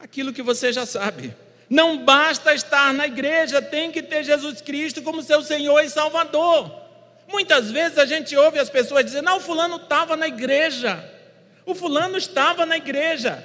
Aquilo 0.00 0.32
que 0.32 0.42
você 0.42 0.72
já 0.72 0.84
sabe. 0.84 1.32
Não 1.70 2.04
basta 2.04 2.52
estar 2.52 2.92
na 2.92 3.06
igreja, 3.06 3.62
tem 3.62 3.92
que 3.92 4.02
ter 4.02 4.24
Jesus 4.24 4.60
Cristo 4.60 5.00
como 5.02 5.22
seu 5.22 5.40
Senhor 5.42 5.80
e 5.80 5.88
Salvador. 5.88 6.72
Muitas 7.28 7.70
vezes 7.70 7.98
a 7.98 8.06
gente 8.06 8.36
ouve 8.36 8.58
as 8.58 8.68
pessoas 8.68 9.04
dizer: 9.04 9.22
não, 9.22 9.36
o 9.36 9.40
fulano 9.40 9.76
estava 9.76 10.16
na 10.16 10.26
igreja. 10.26 11.08
O 11.64 11.74
fulano 11.74 12.18
estava 12.18 12.66
na 12.66 12.76
igreja. 12.76 13.44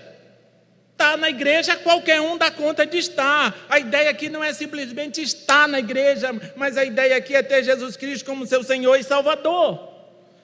Está 0.94 1.18
na 1.18 1.30
igreja, 1.30 1.76
qualquer 1.76 2.22
um 2.22 2.38
dá 2.38 2.50
conta 2.50 2.86
de 2.86 2.98
estar. 2.98 3.56
A 3.70 3.78
ideia 3.78 4.10
aqui 4.10 4.30
não 4.30 4.44
é 4.44 4.54
simplesmente 4.54 5.22
estar 5.22 5.68
na 5.68 5.80
igreja, 5.80 6.32
mas 6.56 6.78
a 6.78 6.86
ideia 6.86 7.18
aqui 7.18 7.36
é 7.36 7.44
ter 7.44 7.64
Jesus 7.64 7.98
Cristo 7.98 8.26
como 8.26 8.48
seu 8.48 8.64
Senhor 8.64 8.96
e 8.96 9.04
Salvador. 9.04 9.93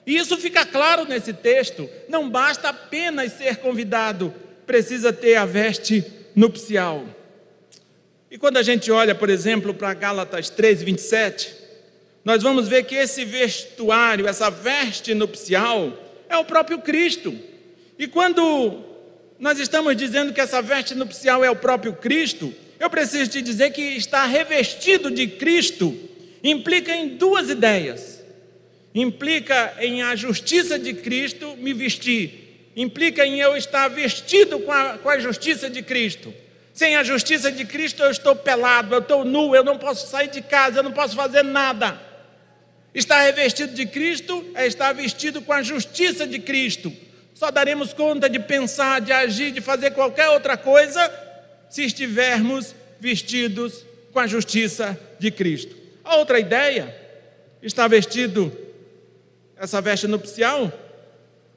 E 0.06 0.16
isso 0.16 0.36
fica 0.36 0.64
claro 0.64 1.04
nesse 1.04 1.32
texto. 1.32 1.88
Não 2.08 2.28
basta 2.28 2.68
apenas 2.68 3.32
ser 3.32 3.56
convidado, 3.56 4.34
precisa 4.66 5.12
ter 5.12 5.36
a 5.36 5.44
veste 5.44 6.04
nupcial. 6.34 7.04
E 8.30 8.38
quando 8.38 8.58
a 8.58 8.62
gente 8.62 8.90
olha, 8.90 9.14
por 9.14 9.28
exemplo, 9.28 9.74
para 9.74 9.92
Gálatas 9.92 10.48
3, 10.48 10.82
27, 10.82 11.54
nós 12.24 12.42
vamos 12.42 12.68
ver 12.68 12.84
que 12.84 12.94
esse 12.94 13.24
vestuário, 13.24 14.28
essa 14.28 14.50
veste 14.50 15.14
nupcial, 15.14 15.92
é 16.28 16.36
o 16.36 16.44
próprio 16.44 16.78
Cristo. 16.78 17.36
E 17.98 18.06
quando 18.06 18.84
nós 19.38 19.58
estamos 19.58 19.96
dizendo 19.96 20.32
que 20.32 20.40
essa 20.40 20.62
veste 20.62 20.94
nupcial 20.94 21.44
é 21.44 21.50
o 21.50 21.56
próprio 21.56 21.94
Cristo, 21.94 22.54
eu 22.78 22.88
preciso 22.88 23.30
te 23.30 23.42
dizer 23.42 23.70
que 23.72 23.82
estar 23.96 24.24
revestido 24.26 25.10
de 25.10 25.26
Cristo 25.26 25.96
implica 26.42 26.94
em 26.94 27.16
duas 27.16 27.50
ideias. 27.50 28.19
Implica 28.94 29.74
em 29.78 30.02
a 30.02 30.16
justiça 30.16 30.78
de 30.78 30.94
Cristo 30.94 31.56
me 31.56 31.72
vestir, 31.72 32.70
implica 32.74 33.24
em 33.24 33.38
eu 33.38 33.56
estar 33.56 33.88
vestido 33.88 34.58
com 34.60 34.72
a, 34.72 34.98
com 34.98 35.08
a 35.08 35.18
justiça 35.18 35.70
de 35.70 35.82
Cristo. 35.82 36.34
Sem 36.72 36.96
a 36.96 37.04
justiça 37.04 37.52
de 37.52 37.64
Cristo 37.64 38.02
eu 38.02 38.10
estou 38.10 38.34
pelado, 38.34 38.94
eu 38.94 39.00
estou 39.00 39.24
nu, 39.24 39.54
eu 39.54 39.62
não 39.62 39.78
posso 39.78 40.08
sair 40.08 40.28
de 40.28 40.40
casa, 40.40 40.78
eu 40.78 40.82
não 40.82 40.92
posso 40.92 41.14
fazer 41.14 41.42
nada. 41.42 42.00
Estar 42.94 43.22
revestido 43.22 43.74
de 43.74 43.86
Cristo 43.86 44.44
é 44.54 44.66
estar 44.66 44.92
vestido 44.92 45.40
com 45.42 45.52
a 45.52 45.62
justiça 45.62 46.26
de 46.26 46.38
Cristo. 46.38 46.92
Só 47.34 47.50
daremos 47.50 47.92
conta 47.92 48.28
de 48.28 48.38
pensar, 48.38 49.00
de 49.00 49.12
agir, 49.12 49.52
de 49.52 49.60
fazer 49.60 49.92
qualquer 49.92 50.28
outra 50.30 50.56
coisa 50.56 51.10
se 51.68 51.84
estivermos 51.84 52.74
vestidos 52.98 53.84
com 54.12 54.18
a 54.18 54.26
justiça 54.26 54.98
de 55.18 55.30
Cristo. 55.30 55.76
A 56.04 56.16
outra 56.16 56.40
ideia, 56.40 56.94
estar 57.62 57.86
vestido, 57.86 58.52
essa 59.60 59.78
veste 59.82 60.06
nupcial, 60.06 60.72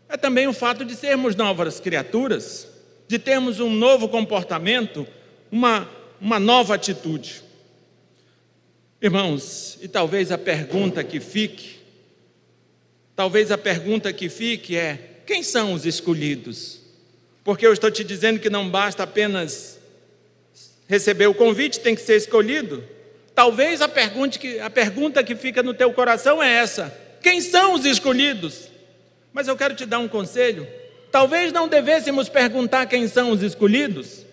é 0.09 0.17
também 0.17 0.45
o 0.45 0.53
fato 0.53 0.83
de 0.83 0.93
sermos 0.93 1.37
novas 1.37 1.79
criaturas, 1.79 2.67
de 3.07 3.17
termos 3.17 3.61
um 3.61 3.69
novo 3.69 4.09
comportamento, 4.09 5.07
uma, 5.49 5.89
uma 6.19 6.37
nova 6.37 6.75
atitude. 6.75 7.41
Irmãos, 9.01 9.79
e 9.81 9.87
talvez 9.87 10.33
a 10.33 10.37
pergunta 10.37 11.01
que 11.01 11.21
fique, 11.21 11.77
talvez 13.15 13.51
a 13.51 13.57
pergunta 13.57 14.11
que 14.11 14.27
fique 14.27 14.75
é: 14.75 15.21
quem 15.25 15.41
são 15.41 15.71
os 15.71 15.85
escolhidos? 15.85 16.81
Porque 17.41 17.65
eu 17.65 17.71
estou 17.71 17.89
te 17.89 18.03
dizendo 18.03 18.37
que 18.37 18.49
não 18.49 18.69
basta 18.69 19.03
apenas 19.03 19.79
receber 20.89 21.27
o 21.27 21.33
convite, 21.33 21.79
tem 21.79 21.95
que 21.95 22.01
ser 22.01 22.17
escolhido. 22.17 22.83
Talvez 23.33 23.81
a 23.81 23.87
pergunta 23.87 24.37
que, 24.37 24.59
a 24.59 24.69
pergunta 24.69 25.23
que 25.23 25.35
fica 25.35 25.63
no 25.63 25.73
teu 25.73 25.93
coração 25.93 26.43
é 26.43 26.51
essa: 26.53 27.02
quem 27.23 27.39
são 27.39 27.73
os 27.73 27.85
escolhidos? 27.85 28.67
Mas 29.31 29.47
eu 29.47 29.55
quero 29.55 29.73
te 29.73 29.85
dar 29.85 29.99
um 29.99 30.09
conselho. 30.09 30.67
Talvez 31.09 31.53
não 31.53 31.69
devêssemos 31.69 32.27
perguntar 32.27 32.85
quem 32.85 33.07
são 33.07 33.31
os 33.31 33.41
escolhidos. 33.41 34.25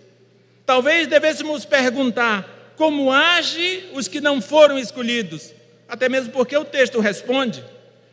Talvez 0.66 1.06
devêssemos 1.06 1.64
perguntar 1.64 2.74
como 2.76 3.12
age 3.12 3.88
os 3.94 4.08
que 4.08 4.20
não 4.20 4.42
foram 4.42 4.76
escolhidos. 4.76 5.52
Até 5.88 6.08
mesmo 6.08 6.32
porque 6.32 6.56
o 6.56 6.64
texto 6.64 6.98
responde. 6.98 7.64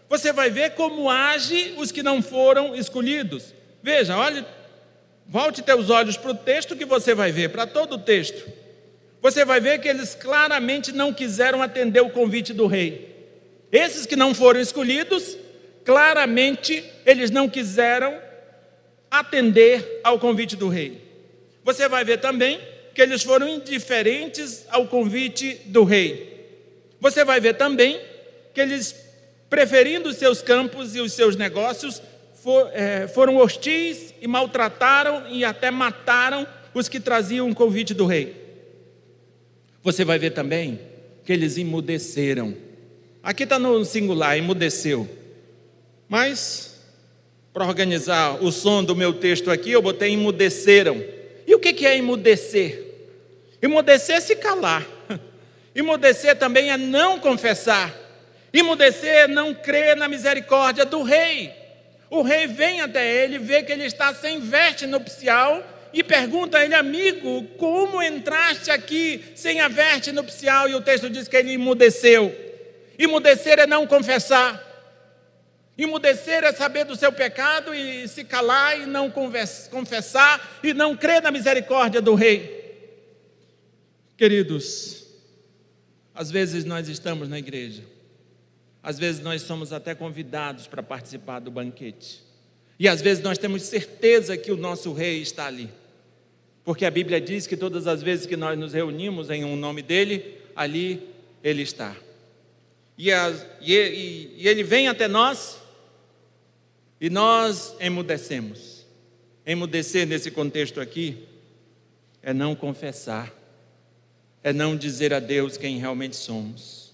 Você 0.08 0.32
vai 0.32 0.52
ver 0.52 0.72
como 0.72 1.10
age 1.10 1.74
os 1.78 1.92
que 1.92 2.04
não 2.04 2.22
foram 2.22 2.76
escolhidos. 2.76 3.56
Veja, 3.82 4.16
olhe, 4.16 4.46
volte 5.28 5.64
teus 5.64 5.90
olhos 5.90 6.18
para 6.18 6.32
o 6.32 6.36
texto 6.36 6.76
que 6.76 6.86
você 6.86 7.16
vai 7.16 7.32
ver, 7.32 7.50
para 7.50 7.66
todo 7.66 7.94
o 7.94 8.00
texto. 8.00 8.48
Você 9.24 9.44
vai 9.44 9.60
ver 9.60 9.80
que 9.80 9.88
eles 9.88 10.14
claramente 10.14 10.92
não 10.92 11.12
quiseram 11.12 11.64
atender 11.64 12.02
o 12.02 12.12
convite 12.12 12.54
do 12.54 12.68
rei. 12.68 13.17
Esses 13.72 14.06
que 14.06 14.16
não 14.16 14.34
foram 14.34 14.60
escolhidos, 14.60 15.38
claramente 15.84 16.84
eles 17.06 17.32
não 17.32 17.50
quiseram 17.50 18.18
atender 19.10 20.02
ao 20.04 20.20
convite 20.20 20.56
do 20.56 20.68
rei. 20.70 21.02
Você 21.64 21.88
vai 21.88 22.04
ver 22.04 22.20
também 22.20 22.60
que 22.94 23.02
eles 23.02 23.24
foram 23.24 23.48
indiferentes 23.48 24.66
ao 24.70 24.88
convite 24.88 25.62
do 25.66 25.84
rei. 25.84 26.38
Você 27.00 27.24
vai 27.24 27.40
ver 27.40 27.56
também 27.56 28.02
que 28.54 28.62
eles, 28.62 28.96
preferindo 29.50 30.10
os 30.10 30.16
seus 30.16 30.42
campos 30.42 30.96
e 30.96 31.00
os 31.00 31.14
seus 31.14 31.36
negócios, 31.36 32.02
for, 32.34 32.72
é, 32.74 33.08
foram 33.08 33.38
hostis 33.38 34.14
e 34.22 34.28
maltrataram 34.28 35.28
e 35.30 35.46
até 35.46 35.70
mataram 35.70 36.48
os 36.74 36.88
que 36.88 37.00
traziam 37.00 37.50
o 37.50 37.56
convite 37.56 37.94
do 37.94 38.06
rei. 38.06 38.36
Você 39.84 40.04
vai 40.04 40.18
ver 40.18 40.32
também 40.32 40.80
que 41.24 41.34
eles 41.34 41.58
emudeceram. 41.58 42.56
Aqui 43.28 43.44
está 43.44 43.60
no 43.60 43.84
singular, 43.84 44.38
emudeceu. 44.38 45.06
Mas, 46.08 46.80
para 47.52 47.66
organizar 47.66 48.42
o 48.42 48.54
som 48.54 48.82
do 48.82 48.96
meu 48.96 49.16
texto 49.16 49.52
aqui, 49.52 49.70
eu 49.70 49.82
botei 49.82 50.14
emudeceram. 50.14 51.04
E 51.46 51.54
o 51.54 51.60
que 51.60 51.86
é 51.86 51.98
emudecer? 51.98 52.86
Emudecer 53.62 54.16
é 54.16 54.22
se 54.22 54.34
calar. 54.38 54.88
Emudecer 55.76 56.38
também 56.38 56.72
é 56.72 56.78
não 56.78 57.20
confessar. 57.20 57.94
Emudecer 58.54 59.14
é 59.14 59.28
não 59.28 59.54
crer 59.54 59.98
na 59.98 60.08
misericórdia 60.08 60.86
do 60.86 61.04
rei. 61.04 61.52
O 62.10 62.22
rei 62.22 62.48
vem 62.48 62.80
até 62.80 63.26
ele, 63.26 63.40
vê 63.40 63.62
que 63.62 63.74
ele 63.74 63.84
está 63.84 64.14
sem 64.14 64.40
veste 64.40 64.88
nupcial 64.88 65.62
e 65.92 66.02
pergunta 66.02 66.60
a 66.60 66.64
ele, 66.64 66.76
amigo, 66.76 67.44
como 67.58 68.02
entraste 68.02 68.72
aqui 68.72 69.22
sem 69.36 69.60
a 69.60 69.68
veste 69.68 70.14
nupcial? 70.14 70.70
E 70.70 70.76
o 70.76 70.82
texto 70.82 71.10
diz 71.10 71.28
que 71.28 71.36
ele 71.36 71.52
emudeceu. 71.52 72.47
Emudecer 72.98 73.60
é 73.60 73.68
não 73.68 73.86
confessar. 73.86 74.66
Emudecer 75.78 76.44
é 76.44 76.52
saber 76.52 76.86
do 76.86 76.96
seu 76.96 77.12
pecado 77.12 77.74
e 77.74 78.08
se 78.08 78.24
calar 78.24 78.80
e 78.80 78.86
não 78.88 79.12
confessar 79.12 80.60
e 80.64 80.74
não 80.74 80.98
crer 80.98 81.22
na 81.22 81.30
misericórdia 81.30 82.02
do 82.02 82.16
rei. 82.16 82.58
Queridos, 84.18 85.06
às 86.16 86.32
vezes 86.32 86.66
nós 86.66 86.88
estamos 86.88 87.30
na 87.30 87.38
igreja, 87.38 87.84
às 88.82 88.98
vezes 88.98 89.22
nós 89.22 89.44
somos 89.44 89.72
até 89.72 89.94
convidados 89.94 90.66
para 90.66 90.82
participar 90.82 91.40
do 91.40 91.52
banquete, 91.52 92.24
e 92.80 92.88
às 92.88 93.00
vezes 93.00 93.24
nós 93.24 93.38
temos 93.38 93.62
certeza 93.62 94.36
que 94.36 94.52
o 94.52 94.58
nosso 94.58 94.92
rei 94.92 95.22
está 95.22 95.46
ali, 95.46 95.70
porque 96.64 96.84
a 96.84 96.90
Bíblia 96.90 97.22
diz 97.22 97.46
que 97.46 97.56
todas 97.56 97.86
as 97.86 98.02
vezes 98.02 98.26
que 98.26 98.36
nós 98.36 98.58
nos 98.58 98.74
reunimos 98.74 99.30
em 99.30 99.46
um 99.46 99.56
nome 99.56 99.84
dele, 99.84 100.40
ali 100.56 101.08
ele 101.44 101.62
está. 101.62 101.96
E, 102.98 103.10
e, 103.10 103.14
e, 103.62 104.36
e 104.38 104.48
ele 104.48 104.64
vem 104.64 104.88
até 104.88 105.08
nós 105.08 105.60
e 107.00 107.10
nós 107.10 107.76
emudecemos. 107.80 108.86
Emudecer 109.46 110.08
nesse 110.08 110.32
contexto 110.32 110.82
aqui 110.82 111.26
é 112.22 112.34
não 112.34 112.56
confessar 112.56 113.38
é 114.48 114.54
não 114.54 114.78
dizer 114.78 115.14
a 115.14 115.20
Deus 115.20 115.58
quem 115.58 115.78
realmente 115.78 116.16
somos. 116.16 116.94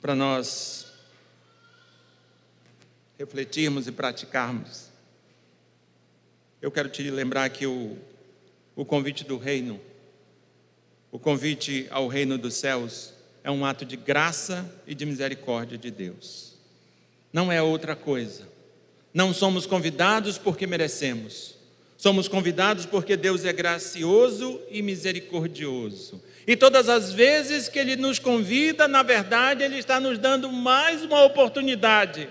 Para 0.00 0.14
nós 0.14 0.90
refletirmos 3.18 3.86
e 3.86 3.92
praticarmos, 3.92 4.88
eu 6.62 6.70
quero 6.70 6.88
te 6.88 7.02
lembrar 7.10 7.50
que 7.50 7.66
o, 7.66 7.98
o 8.74 8.82
convite 8.82 9.24
do 9.24 9.36
reino, 9.36 9.78
o 11.10 11.18
convite 11.18 11.86
ao 11.90 12.08
reino 12.08 12.38
dos 12.38 12.54
céus, 12.54 13.12
é 13.42 13.50
um 13.50 13.64
ato 13.64 13.84
de 13.84 13.96
graça 13.96 14.70
e 14.86 14.94
de 14.94 15.06
misericórdia 15.06 15.78
de 15.78 15.90
Deus. 15.90 16.54
Não 17.32 17.50
é 17.50 17.62
outra 17.62 17.96
coisa. 17.96 18.48
Não 19.12 19.32
somos 19.32 19.66
convidados 19.66 20.38
porque 20.38 20.66
merecemos 20.66 21.60
Somos 22.00 22.28
convidados 22.28 22.86
porque 22.86 23.14
Deus 23.14 23.44
é 23.44 23.52
gracioso 23.52 24.58
e 24.70 24.80
misericordioso. 24.80 26.18
E 26.46 26.56
todas 26.56 26.88
as 26.88 27.12
vezes 27.12 27.68
que 27.68 27.78
Ele 27.78 27.94
nos 27.94 28.18
convida, 28.18 28.88
na 28.88 29.02
verdade, 29.02 29.62
Ele 29.62 29.76
está 29.76 30.00
nos 30.00 30.18
dando 30.18 30.50
mais 30.50 31.04
uma 31.04 31.22
oportunidade. 31.24 32.26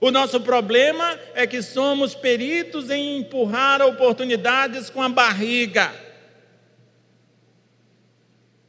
O 0.00 0.10
nosso 0.10 0.40
problema 0.40 1.20
é 1.34 1.46
que 1.46 1.60
somos 1.60 2.14
peritos 2.14 2.88
em 2.88 3.18
empurrar 3.18 3.82
oportunidades 3.82 4.88
com 4.88 5.02
a 5.02 5.08
barriga. 5.10 5.92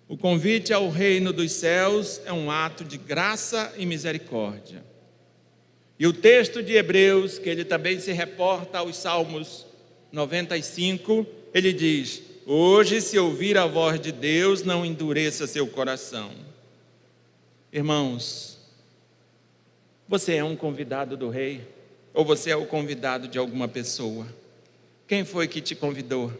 O 0.07 0.15
convite 0.15 0.71
ao 0.71 0.89
reino 0.89 1.33
dos 1.33 1.51
céus 1.51 2.21
é 2.25 2.31
um 2.31 2.51
ato 2.51 2.83
de 2.83 2.97
graça 2.97 3.73
e 3.77 3.85
misericórdia. 3.85 4.83
E 5.97 6.05
o 6.05 6.13
texto 6.13 6.61
de 6.61 6.73
Hebreus, 6.73 7.39
que 7.39 7.49
ele 7.49 7.65
também 7.65 7.99
se 7.99 8.11
reporta 8.11 8.79
aos 8.79 8.97
Salmos 8.97 9.65
95, 10.11 11.25
ele 11.53 11.73
diz: 11.73 12.21
Hoje, 12.45 13.01
se 13.01 13.17
ouvir 13.17 13.57
a 13.57 13.65
voz 13.65 13.99
de 13.99 14.11
Deus, 14.11 14.61
não 14.61 14.85
endureça 14.85 15.47
seu 15.47 15.65
coração. 15.65 16.31
Irmãos, 17.73 18.59
você 20.07 20.35
é 20.35 20.43
um 20.43 20.55
convidado 20.55 21.17
do 21.17 21.29
rei? 21.29 21.67
Ou 22.13 22.23
você 22.23 22.51
é 22.51 22.55
o 22.55 22.65
convidado 22.65 23.27
de 23.27 23.37
alguma 23.37 23.67
pessoa? 23.67 24.27
Quem 25.07 25.25
foi 25.25 25.47
que 25.47 25.59
te 25.59 25.75
convidou? 25.75 26.31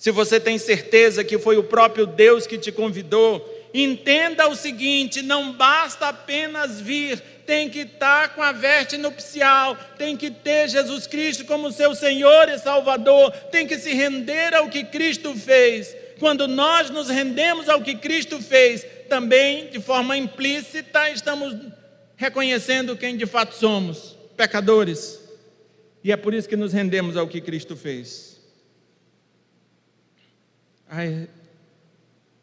Se 0.00 0.10
você 0.10 0.40
tem 0.40 0.56
certeza 0.56 1.22
que 1.22 1.38
foi 1.38 1.58
o 1.58 1.62
próprio 1.62 2.06
Deus 2.06 2.46
que 2.46 2.56
te 2.56 2.72
convidou, 2.72 3.68
entenda 3.74 4.48
o 4.48 4.56
seguinte: 4.56 5.20
não 5.20 5.52
basta 5.52 6.08
apenas 6.08 6.80
vir, 6.80 7.20
tem 7.44 7.68
que 7.68 7.80
estar 7.80 8.34
com 8.34 8.42
a 8.42 8.50
veste 8.50 8.96
nupcial, 8.96 9.76
tem 9.98 10.16
que 10.16 10.30
ter 10.30 10.70
Jesus 10.70 11.06
Cristo 11.06 11.44
como 11.44 11.70
seu 11.70 11.94
Senhor 11.94 12.48
e 12.48 12.58
Salvador, 12.58 13.30
tem 13.52 13.66
que 13.66 13.78
se 13.78 13.92
render 13.92 14.54
ao 14.54 14.70
que 14.70 14.84
Cristo 14.84 15.34
fez. 15.34 15.94
Quando 16.18 16.48
nós 16.48 16.88
nos 16.88 17.10
rendemos 17.10 17.68
ao 17.68 17.82
que 17.82 17.94
Cristo 17.94 18.40
fez, 18.40 18.86
também 19.06 19.68
de 19.68 19.80
forma 19.80 20.16
implícita 20.16 21.10
estamos 21.10 21.54
reconhecendo 22.16 22.96
quem 22.96 23.18
de 23.18 23.26
fato 23.26 23.54
somos, 23.54 24.16
pecadores. 24.34 25.20
E 26.02 26.10
é 26.10 26.16
por 26.16 26.32
isso 26.32 26.48
que 26.48 26.56
nos 26.56 26.72
rendemos 26.72 27.18
ao 27.18 27.28
que 27.28 27.42
Cristo 27.42 27.76
fez. 27.76 28.29
Ai, 30.92 31.28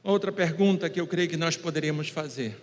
outra 0.01 0.31
pergunta 0.31 0.89
que 0.89 1.01
eu 1.01 1.05
creio 1.05 1.27
que 1.27 1.35
nós 1.35 1.57
poderíamos 1.57 2.07
fazer. 2.07 2.57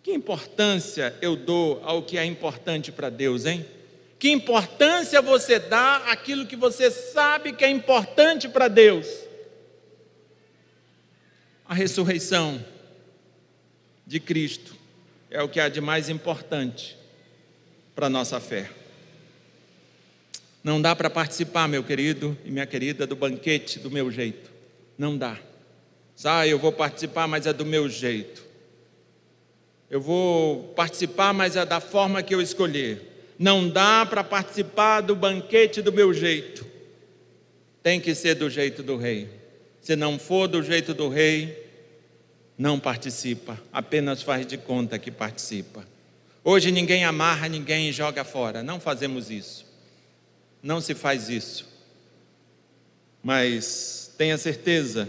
Que 0.00 0.12
importância 0.12 1.12
eu 1.20 1.34
dou 1.34 1.82
ao 1.84 2.04
que 2.04 2.16
é 2.16 2.24
importante 2.24 2.92
para 2.92 3.10
Deus, 3.10 3.46
hein? 3.46 3.66
Que 4.16 4.30
importância 4.30 5.20
você 5.20 5.58
dá 5.58 5.96
àquilo 6.12 6.46
que 6.46 6.54
você 6.54 6.88
sabe 6.88 7.52
que 7.52 7.64
é 7.64 7.68
importante 7.68 8.48
para 8.48 8.68
Deus? 8.68 9.08
A 11.66 11.74
ressurreição 11.74 12.64
de 14.06 14.20
Cristo 14.20 14.76
é 15.30 15.42
o 15.42 15.48
que 15.48 15.58
há 15.58 15.68
de 15.68 15.80
mais 15.80 16.08
importante 16.08 16.96
para 17.92 18.06
a 18.06 18.10
nossa 18.10 18.38
fé. 18.38 18.70
Não 20.62 20.80
dá 20.80 20.94
para 20.94 21.10
participar, 21.10 21.66
meu 21.66 21.82
querido 21.82 22.38
e 22.44 22.50
minha 22.52 22.66
querida, 22.66 23.04
do 23.04 23.16
banquete 23.16 23.80
do 23.80 23.90
meu 23.90 24.12
jeito. 24.12 24.59
Não 25.00 25.16
dá. 25.16 25.36
Ah, 26.24 26.46
eu 26.46 26.58
vou 26.58 26.70
participar, 26.70 27.26
mas 27.26 27.46
é 27.46 27.52
do 27.52 27.64
meu 27.64 27.88
jeito 27.88 28.50
eu 29.90 30.00
vou 30.00 30.62
participar, 30.74 31.34
mas 31.34 31.56
é 31.56 31.66
da 31.66 31.80
forma 31.80 32.22
que 32.22 32.32
eu 32.32 32.40
escolher. 32.40 33.34
Não 33.36 33.68
dá 33.68 34.06
para 34.06 34.22
participar 34.22 35.00
do 35.00 35.16
banquete 35.16 35.82
do 35.82 35.92
meu 35.92 36.14
jeito. 36.14 36.64
Tem 37.82 38.00
que 38.00 38.14
ser 38.14 38.36
do 38.36 38.48
jeito 38.48 38.84
do 38.84 38.96
rei. 38.96 39.28
Se 39.80 39.96
não 39.96 40.16
for 40.16 40.46
do 40.46 40.62
jeito 40.62 40.94
do 40.94 41.08
rei, 41.08 41.66
não 42.56 42.78
participa, 42.78 43.60
apenas 43.72 44.22
faz 44.22 44.46
de 44.46 44.56
conta 44.56 44.98
que 44.98 45.10
participa. 45.10 45.84
Hoje 46.44 46.70
ninguém 46.70 47.04
amarra 47.04 47.48
ninguém 47.48 47.90
joga 47.90 48.22
fora. 48.22 48.62
Não 48.62 48.78
fazemos 48.78 49.28
isso. 49.28 49.66
Não 50.62 50.80
se 50.80 50.94
faz 50.94 51.28
isso. 51.28 51.68
Mas 53.22 53.99
tenha 54.20 54.36
certeza 54.36 55.08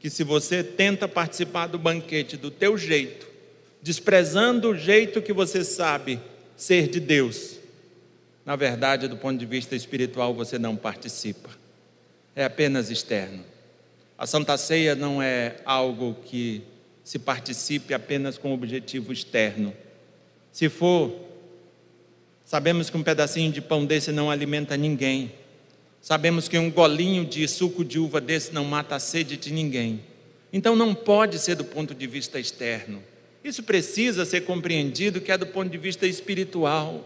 que 0.00 0.10
se 0.10 0.24
você 0.24 0.64
tenta 0.64 1.06
participar 1.06 1.68
do 1.68 1.78
banquete 1.78 2.36
do 2.36 2.50
teu 2.50 2.76
jeito, 2.76 3.28
desprezando 3.80 4.70
o 4.70 4.76
jeito 4.76 5.22
que 5.22 5.32
você 5.32 5.62
sabe 5.62 6.20
ser 6.56 6.88
de 6.88 6.98
Deus, 6.98 7.60
na 8.44 8.56
verdade, 8.56 9.06
do 9.06 9.16
ponto 9.16 9.38
de 9.38 9.46
vista 9.46 9.76
espiritual, 9.76 10.34
você 10.34 10.58
não 10.58 10.74
participa, 10.74 11.50
é 12.34 12.44
apenas 12.44 12.90
externo. 12.90 13.44
A 14.18 14.26
Santa 14.26 14.56
Ceia 14.56 14.96
não 14.96 15.22
é 15.22 15.58
algo 15.64 16.16
que 16.24 16.64
se 17.04 17.20
participe 17.20 17.94
apenas 17.94 18.36
com 18.36 18.52
objetivo 18.52 19.12
externo. 19.12 19.72
Se 20.50 20.68
for, 20.68 21.14
sabemos 22.44 22.90
que 22.90 22.96
um 22.96 23.04
pedacinho 23.04 23.52
de 23.52 23.60
pão 23.60 23.86
desse 23.86 24.10
não 24.10 24.28
alimenta 24.28 24.76
ninguém. 24.76 25.32
Sabemos 26.08 26.48
que 26.48 26.56
um 26.56 26.70
golinho 26.70 27.22
de 27.22 27.46
suco 27.46 27.84
de 27.84 27.98
uva 27.98 28.18
desse 28.18 28.50
não 28.54 28.64
mata 28.64 28.96
a 28.96 28.98
sede 28.98 29.36
de 29.36 29.52
ninguém. 29.52 30.02
Então 30.50 30.74
não 30.74 30.94
pode 30.94 31.38
ser 31.38 31.54
do 31.54 31.64
ponto 31.64 31.94
de 31.94 32.06
vista 32.06 32.40
externo. 32.40 33.04
Isso 33.44 33.62
precisa 33.62 34.24
ser 34.24 34.46
compreendido 34.46 35.20
que 35.20 35.30
é 35.30 35.36
do 35.36 35.44
ponto 35.44 35.68
de 35.68 35.76
vista 35.76 36.06
espiritual. 36.06 37.04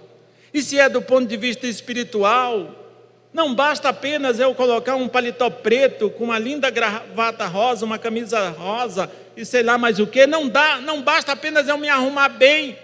E 0.54 0.62
se 0.62 0.78
é 0.78 0.88
do 0.88 1.02
ponto 1.02 1.26
de 1.26 1.36
vista 1.36 1.66
espiritual, 1.66 3.02
não 3.34 3.52
basta 3.52 3.88
apenas 3.88 4.38
eu 4.38 4.54
colocar 4.54 4.94
um 4.94 5.08
paletó 5.08 5.50
preto 5.50 6.08
com 6.08 6.22
uma 6.22 6.38
linda 6.38 6.70
gravata 6.70 7.44
rosa, 7.48 7.84
uma 7.84 7.98
camisa 7.98 8.50
rosa 8.50 9.10
e 9.36 9.44
sei 9.44 9.64
lá 9.64 9.76
mais 9.76 9.98
o 9.98 10.06
que, 10.06 10.28
não 10.28 10.48
dá, 10.48 10.80
não 10.80 11.02
basta 11.02 11.32
apenas 11.32 11.66
eu 11.66 11.76
me 11.76 11.88
arrumar 11.88 12.28
bem. 12.28 12.78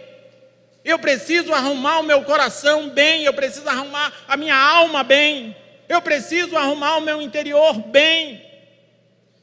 Eu 0.84 0.98
preciso 0.98 1.52
arrumar 1.52 2.00
o 2.00 2.02
meu 2.02 2.22
coração 2.24 2.88
bem, 2.90 3.22
eu 3.22 3.32
preciso 3.32 3.68
arrumar 3.68 4.12
a 4.26 4.36
minha 4.36 4.56
alma 4.56 5.04
bem, 5.04 5.54
eu 5.88 6.02
preciso 6.02 6.56
arrumar 6.56 6.96
o 6.96 7.00
meu 7.00 7.22
interior 7.22 7.78
bem. 7.88 8.42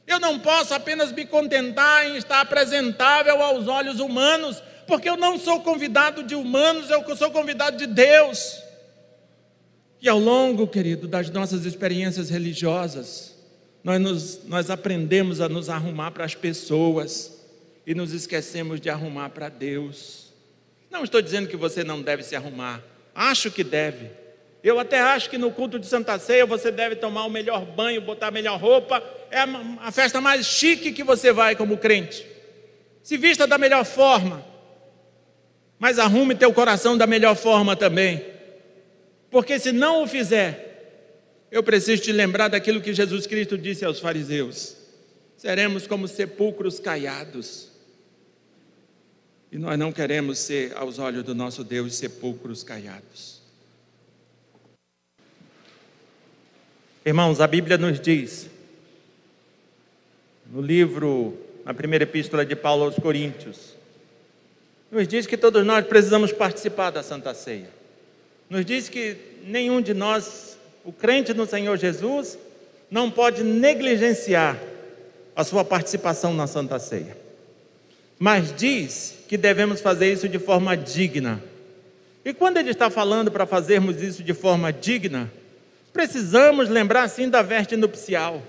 Eu 0.06 0.20
não 0.20 0.38
posso 0.38 0.72
apenas 0.72 1.10
me 1.10 1.26
contentar 1.26 2.06
em 2.06 2.16
estar 2.16 2.40
apresentável 2.40 3.42
aos 3.42 3.66
olhos 3.66 3.98
humanos, 3.98 4.62
porque 4.86 5.08
eu 5.08 5.16
não 5.16 5.38
sou 5.38 5.60
convidado 5.60 6.22
de 6.22 6.34
humanos, 6.34 6.88
eu 6.90 7.16
sou 7.16 7.30
convidado 7.30 7.76
de 7.76 7.86
Deus. 7.86 8.62
E 10.00 10.08
ao 10.08 10.18
longo, 10.18 10.68
querido, 10.68 11.08
das 11.08 11.28
nossas 11.30 11.64
experiências 11.64 12.30
religiosas, 12.30 13.34
nós, 13.82 14.00
nos, 14.00 14.44
nós 14.44 14.70
aprendemos 14.70 15.40
a 15.40 15.48
nos 15.48 15.68
arrumar 15.68 16.12
para 16.12 16.24
as 16.24 16.34
pessoas 16.34 17.40
e 17.84 17.94
nos 17.94 18.12
esquecemos 18.12 18.80
de 18.80 18.88
arrumar 18.88 19.30
para 19.30 19.48
Deus. 19.48 20.32
Não 20.90 21.02
estou 21.02 21.20
dizendo 21.20 21.48
que 21.48 21.56
você 21.56 21.82
não 21.82 22.00
deve 22.00 22.22
se 22.22 22.36
arrumar, 22.36 22.82
acho 23.14 23.50
que 23.50 23.64
deve. 23.64 24.10
Eu 24.66 24.80
até 24.80 24.98
acho 24.98 25.30
que 25.30 25.38
no 25.38 25.52
culto 25.52 25.78
de 25.78 25.86
Santa 25.86 26.18
Ceia 26.18 26.44
você 26.44 26.72
deve 26.72 26.96
tomar 26.96 27.24
o 27.24 27.30
melhor 27.30 27.64
banho, 27.64 28.00
botar 28.00 28.26
a 28.26 28.30
melhor 28.32 28.58
roupa 28.60 29.00
é 29.30 29.38
a 29.80 29.92
festa 29.92 30.20
mais 30.20 30.44
chique 30.44 30.90
que 30.90 31.04
você 31.04 31.32
vai 31.32 31.54
como 31.54 31.78
crente. 31.78 32.26
Se 33.00 33.16
vista 33.16 33.46
da 33.46 33.58
melhor 33.58 33.84
forma, 33.84 34.44
mas 35.78 36.00
arrume 36.00 36.34
teu 36.34 36.52
coração 36.52 36.98
da 36.98 37.06
melhor 37.06 37.36
forma 37.36 37.76
também. 37.76 38.24
Porque 39.30 39.56
se 39.60 39.70
não 39.70 40.02
o 40.02 40.08
fizer, 40.08 41.46
eu 41.48 41.62
preciso 41.62 42.02
te 42.02 42.10
lembrar 42.10 42.48
daquilo 42.48 42.80
que 42.80 42.92
Jesus 42.92 43.24
Cristo 43.24 43.56
disse 43.56 43.84
aos 43.84 44.00
fariseus: 44.00 44.76
seremos 45.36 45.86
como 45.86 46.08
sepulcros 46.08 46.80
caiados. 46.80 47.70
E 49.52 49.58
nós 49.58 49.78
não 49.78 49.92
queremos 49.92 50.40
ser, 50.40 50.76
aos 50.76 50.98
olhos 50.98 51.22
do 51.22 51.36
nosso 51.36 51.62
Deus, 51.62 51.94
sepulcros 51.94 52.64
caiados. 52.64 53.35
Irmãos, 57.06 57.40
a 57.40 57.46
Bíblia 57.46 57.78
nos 57.78 58.00
diz 58.00 58.50
no 60.50 60.60
livro, 60.60 61.38
na 61.64 61.72
primeira 61.72 62.02
epístola 62.02 62.44
de 62.44 62.56
Paulo 62.56 62.82
aos 62.82 62.96
Coríntios, 62.96 63.76
nos 64.90 65.06
diz 65.06 65.24
que 65.24 65.36
todos 65.36 65.64
nós 65.64 65.86
precisamos 65.86 66.32
participar 66.32 66.90
da 66.90 67.04
Santa 67.04 67.32
Ceia. 67.32 67.70
Nos 68.50 68.66
diz 68.66 68.88
que 68.88 69.16
nenhum 69.44 69.80
de 69.80 69.94
nós, 69.94 70.58
o 70.84 70.92
crente 70.92 71.32
no 71.32 71.46
Senhor 71.46 71.76
Jesus, 71.76 72.36
não 72.90 73.08
pode 73.08 73.44
negligenciar 73.44 74.60
a 75.36 75.44
sua 75.44 75.64
participação 75.64 76.34
na 76.34 76.48
Santa 76.48 76.80
Ceia. 76.80 77.16
Mas 78.18 78.52
diz 78.52 79.18
que 79.28 79.36
devemos 79.36 79.80
fazer 79.80 80.12
isso 80.12 80.28
de 80.28 80.40
forma 80.40 80.76
digna. 80.76 81.40
E 82.24 82.34
quando 82.34 82.56
ele 82.56 82.70
está 82.70 82.90
falando 82.90 83.30
para 83.30 83.46
fazermos 83.46 84.02
isso 84.02 84.24
de 84.24 84.34
forma 84.34 84.72
digna, 84.72 85.30
precisamos 85.96 86.68
lembrar 86.68 87.08
sim 87.08 87.26
da 87.26 87.40
veste 87.40 87.74
nupcial. 87.74 88.42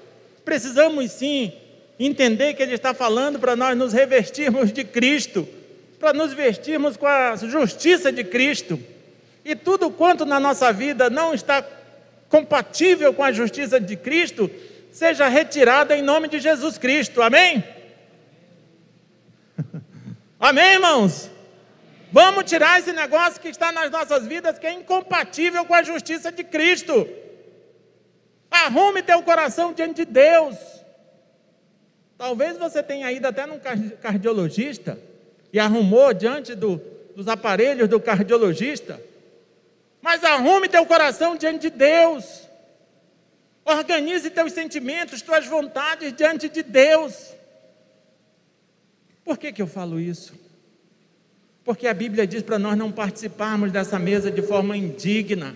Precisamos 0.44 1.14
sim 1.14 1.54
entender 1.98 2.54
que 2.54 2.62
Ele 2.62 2.74
está 2.74 2.94
falando 2.94 3.40
para 3.40 3.56
nós 3.56 3.76
nos 3.78 3.94
revestirmos 3.94 4.74
de 4.74 4.84
Cristo, 4.84 5.48
para 5.98 6.12
nos 6.12 6.34
vestirmos 6.34 6.98
com 6.98 7.08
a 7.08 7.38
justiça 7.38 8.12
de 8.12 8.26
Cristo. 8.26 8.78
E 9.46 9.56
tudo 9.56 9.90
quanto 9.90 10.26
na 10.26 10.42
nossa 10.42 10.74
vida 10.74 11.10
não 11.10 11.34
está 11.34 11.66
compatível 12.28 13.14
com 13.14 13.24
a 13.24 13.32
justiça 13.32 13.80
de 13.80 13.96
Cristo, 13.96 14.52
seja 14.92 15.30
retirada 15.30 15.98
em 15.98 16.02
nome 16.02 16.28
de 16.28 16.40
Jesus 16.40 16.78
Cristo. 16.78 17.22
Amém? 17.22 17.64
Amém, 20.38 20.74
irmãos? 20.74 21.30
Vamos 22.12 22.44
tirar 22.44 22.78
esse 22.78 22.92
negócio 22.92 23.40
que 23.40 23.48
está 23.48 23.72
nas 23.72 23.90
nossas 23.90 24.28
vidas, 24.28 24.60
que 24.60 24.68
é 24.68 24.74
incompatível 24.74 25.64
com 25.64 25.74
a 25.74 25.82
justiça 25.82 26.30
de 26.30 26.44
Cristo. 26.44 27.08
Arrume 28.50 29.04
teu 29.04 29.22
coração 29.24 29.74
diante 29.74 30.06
de 30.06 30.06
Deus. 30.06 30.58
Talvez 32.18 32.58
você 32.58 32.82
tenha 32.82 33.12
ido 33.12 33.28
até 33.28 33.46
num 33.46 33.60
cardiologista 34.02 35.00
e 35.54 35.60
arrumou 35.60 36.14
diante 36.14 36.56
do, 36.56 36.82
dos 37.16 37.28
aparelhos 37.28 37.88
do 37.88 38.00
cardiologista. 38.00 39.02
Mas 40.02 40.24
arrume 40.24 40.68
teu 40.68 40.86
coração 40.86 41.36
diante 41.36 41.64
de 41.64 41.70
Deus. 41.70 42.48
Organize 43.66 44.30
teus 44.30 44.54
sentimentos, 44.54 45.22
tuas 45.22 45.46
vontades 45.46 46.14
diante 46.14 46.48
de 46.48 46.64
Deus. 46.64 47.34
Por 49.24 49.38
que, 49.38 49.52
que 49.52 49.62
eu 49.62 49.68
falo 49.68 50.00
isso? 50.00 50.34
Porque 51.66 51.86
a 51.86 51.94
Bíblia 51.94 52.26
diz 52.26 52.42
para 52.42 52.58
nós 52.58 52.78
não 52.78 52.94
participarmos 52.94 53.74
dessa 53.74 54.00
mesa 54.00 54.32
de 54.32 54.42
forma 54.42 54.78
indigna. 54.78 55.54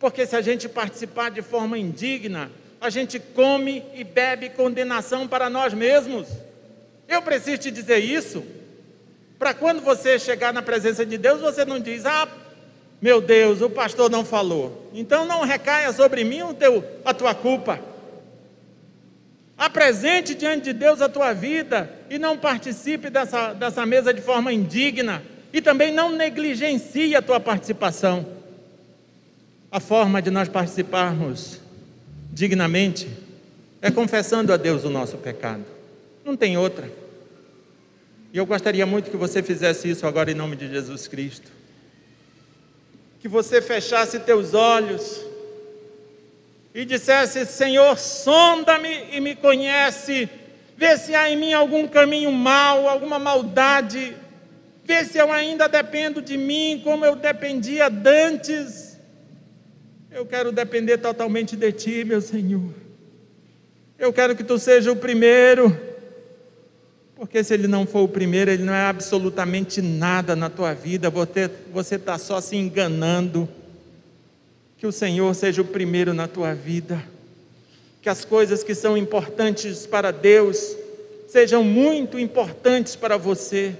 Porque 0.00 0.26
se 0.26 0.34
a 0.34 0.40
gente 0.40 0.66
participar 0.66 1.30
de 1.30 1.42
forma 1.42 1.78
indigna, 1.78 2.50
a 2.80 2.88
gente 2.88 3.20
come 3.20 3.84
e 3.94 4.02
bebe 4.02 4.48
condenação 4.48 5.28
para 5.28 5.50
nós 5.50 5.74
mesmos. 5.74 6.26
Eu 7.06 7.20
preciso 7.20 7.58
te 7.58 7.70
dizer 7.70 7.98
isso, 7.98 8.42
para 9.38 9.52
quando 9.52 9.82
você 9.82 10.18
chegar 10.18 10.54
na 10.54 10.62
presença 10.62 11.04
de 11.04 11.18
Deus, 11.18 11.42
você 11.42 11.66
não 11.66 11.78
diz, 11.78 12.06
ah, 12.06 12.26
meu 13.00 13.20
Deus, 13.20 13.60
o 13.60 13.68
pastor 13.68 14.10
não 14.10 14.24
falou. 14.24 14.90
Então 14.94 15.26
não 15.26 15.42
recaia 15.42 15.92
sobre 15.92 16.24
mim 16.24 16.42
o 16.42 16.54
teu, 16.54 16.82
a 17.04 17.12
tua 17.12 17.34
culpa. 17.34 17.78
Apresente 19.58 20.34
diante 20.34 20.64
de 20.64 20.72
Deus 20.72 21.02
a 21.02 21.10
tua 21.10 21.34
vida 21.34 21.90
e 22.08 22.18
não 22.18 22.38
participe 22.38 23.10
dessa, 23.10 23.52
dessa 23.52 23.84
mesa 23.84 24.14
de 24.14 24.22
forma 24.22 24.50
indigna. 24.50 25.22
E 25.52 25.60
também 25.60 25.92
não 25.92 26.10
negligencie 26.10 27.14
a 27.14 27.20
tua 27.20 27.38
participação. 27.38 28.39
A 29.72 29.78
forma 29.78 30.20
de 30.20 30.30
nós 30.30 30.48
participarmos 30.48 31.60
dignamente 32.32 33.08
é 33.80 33.90
confessando 33.90 34.52
a 34.52 34.56
Deus 34.56 34.84
o 34.84 34.90
nosso 34.90 35.16
pecado. 35.18 35.64
Não 36.24 36.36
tem 36.36 36.58
outra. 36.58 36.90
E 38.32 38.38
eu 38.38 38.46
gostaria 38.46 38.84
muito 38.84 39.10
que 39.10 39.16
você 39.16 39.42
fizesse 39.42 39.88
isso 39.88 40.06
agora 40.06 40.30
em 40.30 40.34
nome 40.34 40.56
de 40.56 40.68
Jesus 40.68 41.06
Cristo. 41.06 41.50
Que 43.20 43.28
você 43.28 43.62
fechasse 43.62 44.18
teus 44.20 44.54
olhos 44.54 45.20
e 46.74 46.84
dissesse: 46.84 47.46
Senhor, 47.46 47.96
sonda-me 47.96 49.06
e 49.12 49.20
me 49.20 49.36
conhece, 49.36 50.28
vê 50.76 50.96
se 50.96 51.14
há 51.14 51.30
em 51.30 51.36
mim 51.36 51.52
algum 51.52 51.86
caminho 51.86 52.32
mau, 52.32 52.88
alguma 52.88 53.18
maldade, 53.18 54.16
vê 54.84 55.04
se 55.04 55.18
eu 55.18 55.30
ainda 55.30 55.68
dependo 55.68 56.20
de 56.20 56.36
mim 56.36 56.80
como 56.82 57.04
eu 57.04 57.14
dependia 57.14 57.88
dantes. 57.88 58.89
Eu 60.12 60.26
quero 60.26 60.50
depender 60.50 60.98
totalmente 60.98 61.54
de 61.54 61.70
Ti, 61.70 62.04
meu 62.04 62.20
Senhor. 62.20 62.74
Eu 63.96 64.12
quero 64.12 64.34
que 64.34 64.42
Tu 64.42 64.58
seja 64.58 64.90
o 64.90 64.96
primeiro, 64.96 65.78
porque 67.14 67.44
se 67.44 67.54
Ele 67.54 67.68
não 67.68 67.86
for 67.86 68.00
o 68.00 68.08
primeiro, 68.08 68.50
Ele 68.50 68.64
não 68.64 68.74
é 68.74 68.86
absolutamente 68.86 69.80
nada 69.80 70.34
na 70.34 70.50
tua 70.50 70.74
vida, 70.74 71.08
você 71.10 71.94
está 71.94 72.18
só 72.18 72.40
se 72.40 72.56
enganando. 72.56 73.48
Que 74.76 74.86
o 74.86 74.90
Senhor 74.90 75.32
seja 75.34 75.62
o 75.62 75.64
primeiro 75.64 76.12
na 76.12 76.26
tua 76.26 76.54
vida. 76.54 77.00
Que 78.02 78.08
as 78.08 78.24
coisas 78.24 78.64
que 78.64 78.74
são 78.74 78.96
importantes 78.96 79.86
para 79.86 80.10
Deus 80.10 80.74
sejam 81.28 81.62
muito 81.62 82.18
importantes 82.18 82.96
para 82.96 83.16
você. 83.16 83.76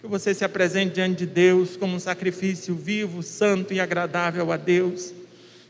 Que 0.00 0.08
você 0.08 0.34
se 0.34 0.44
apresente 0.44 0.94
diante 0.94 1.18
de 1.18 1.26
Deus 1.26 1.76
como 1.76 1.94
um 1.94 2.00
sacrifício 2.00 2.74
vivo, 2.74 3.22
santo 3.22 3.72
e 3.72 3.78
agradável 3.78 4.50
a 4.50 4.56
Deus. 4.56 5.19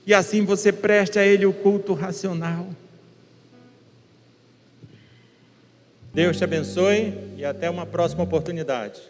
E 0.07 0.14
assim 0.14 0.44
você 0.44 0.72
preste 0.72 1.18
a 1.18 1.24
Ele 1.24 1.46
o 1.46 1.53
culto 1.53 1.92
racional. 1.94 2.66
Deus 6.12 6.36
te 6.36 6.44
abençoe 6.44 7.14
e 7.36 7.44
até 7.44 7.70
uma 7.70 7.86
próxima 7.86 8.24
oportunidade. 8.24 9.01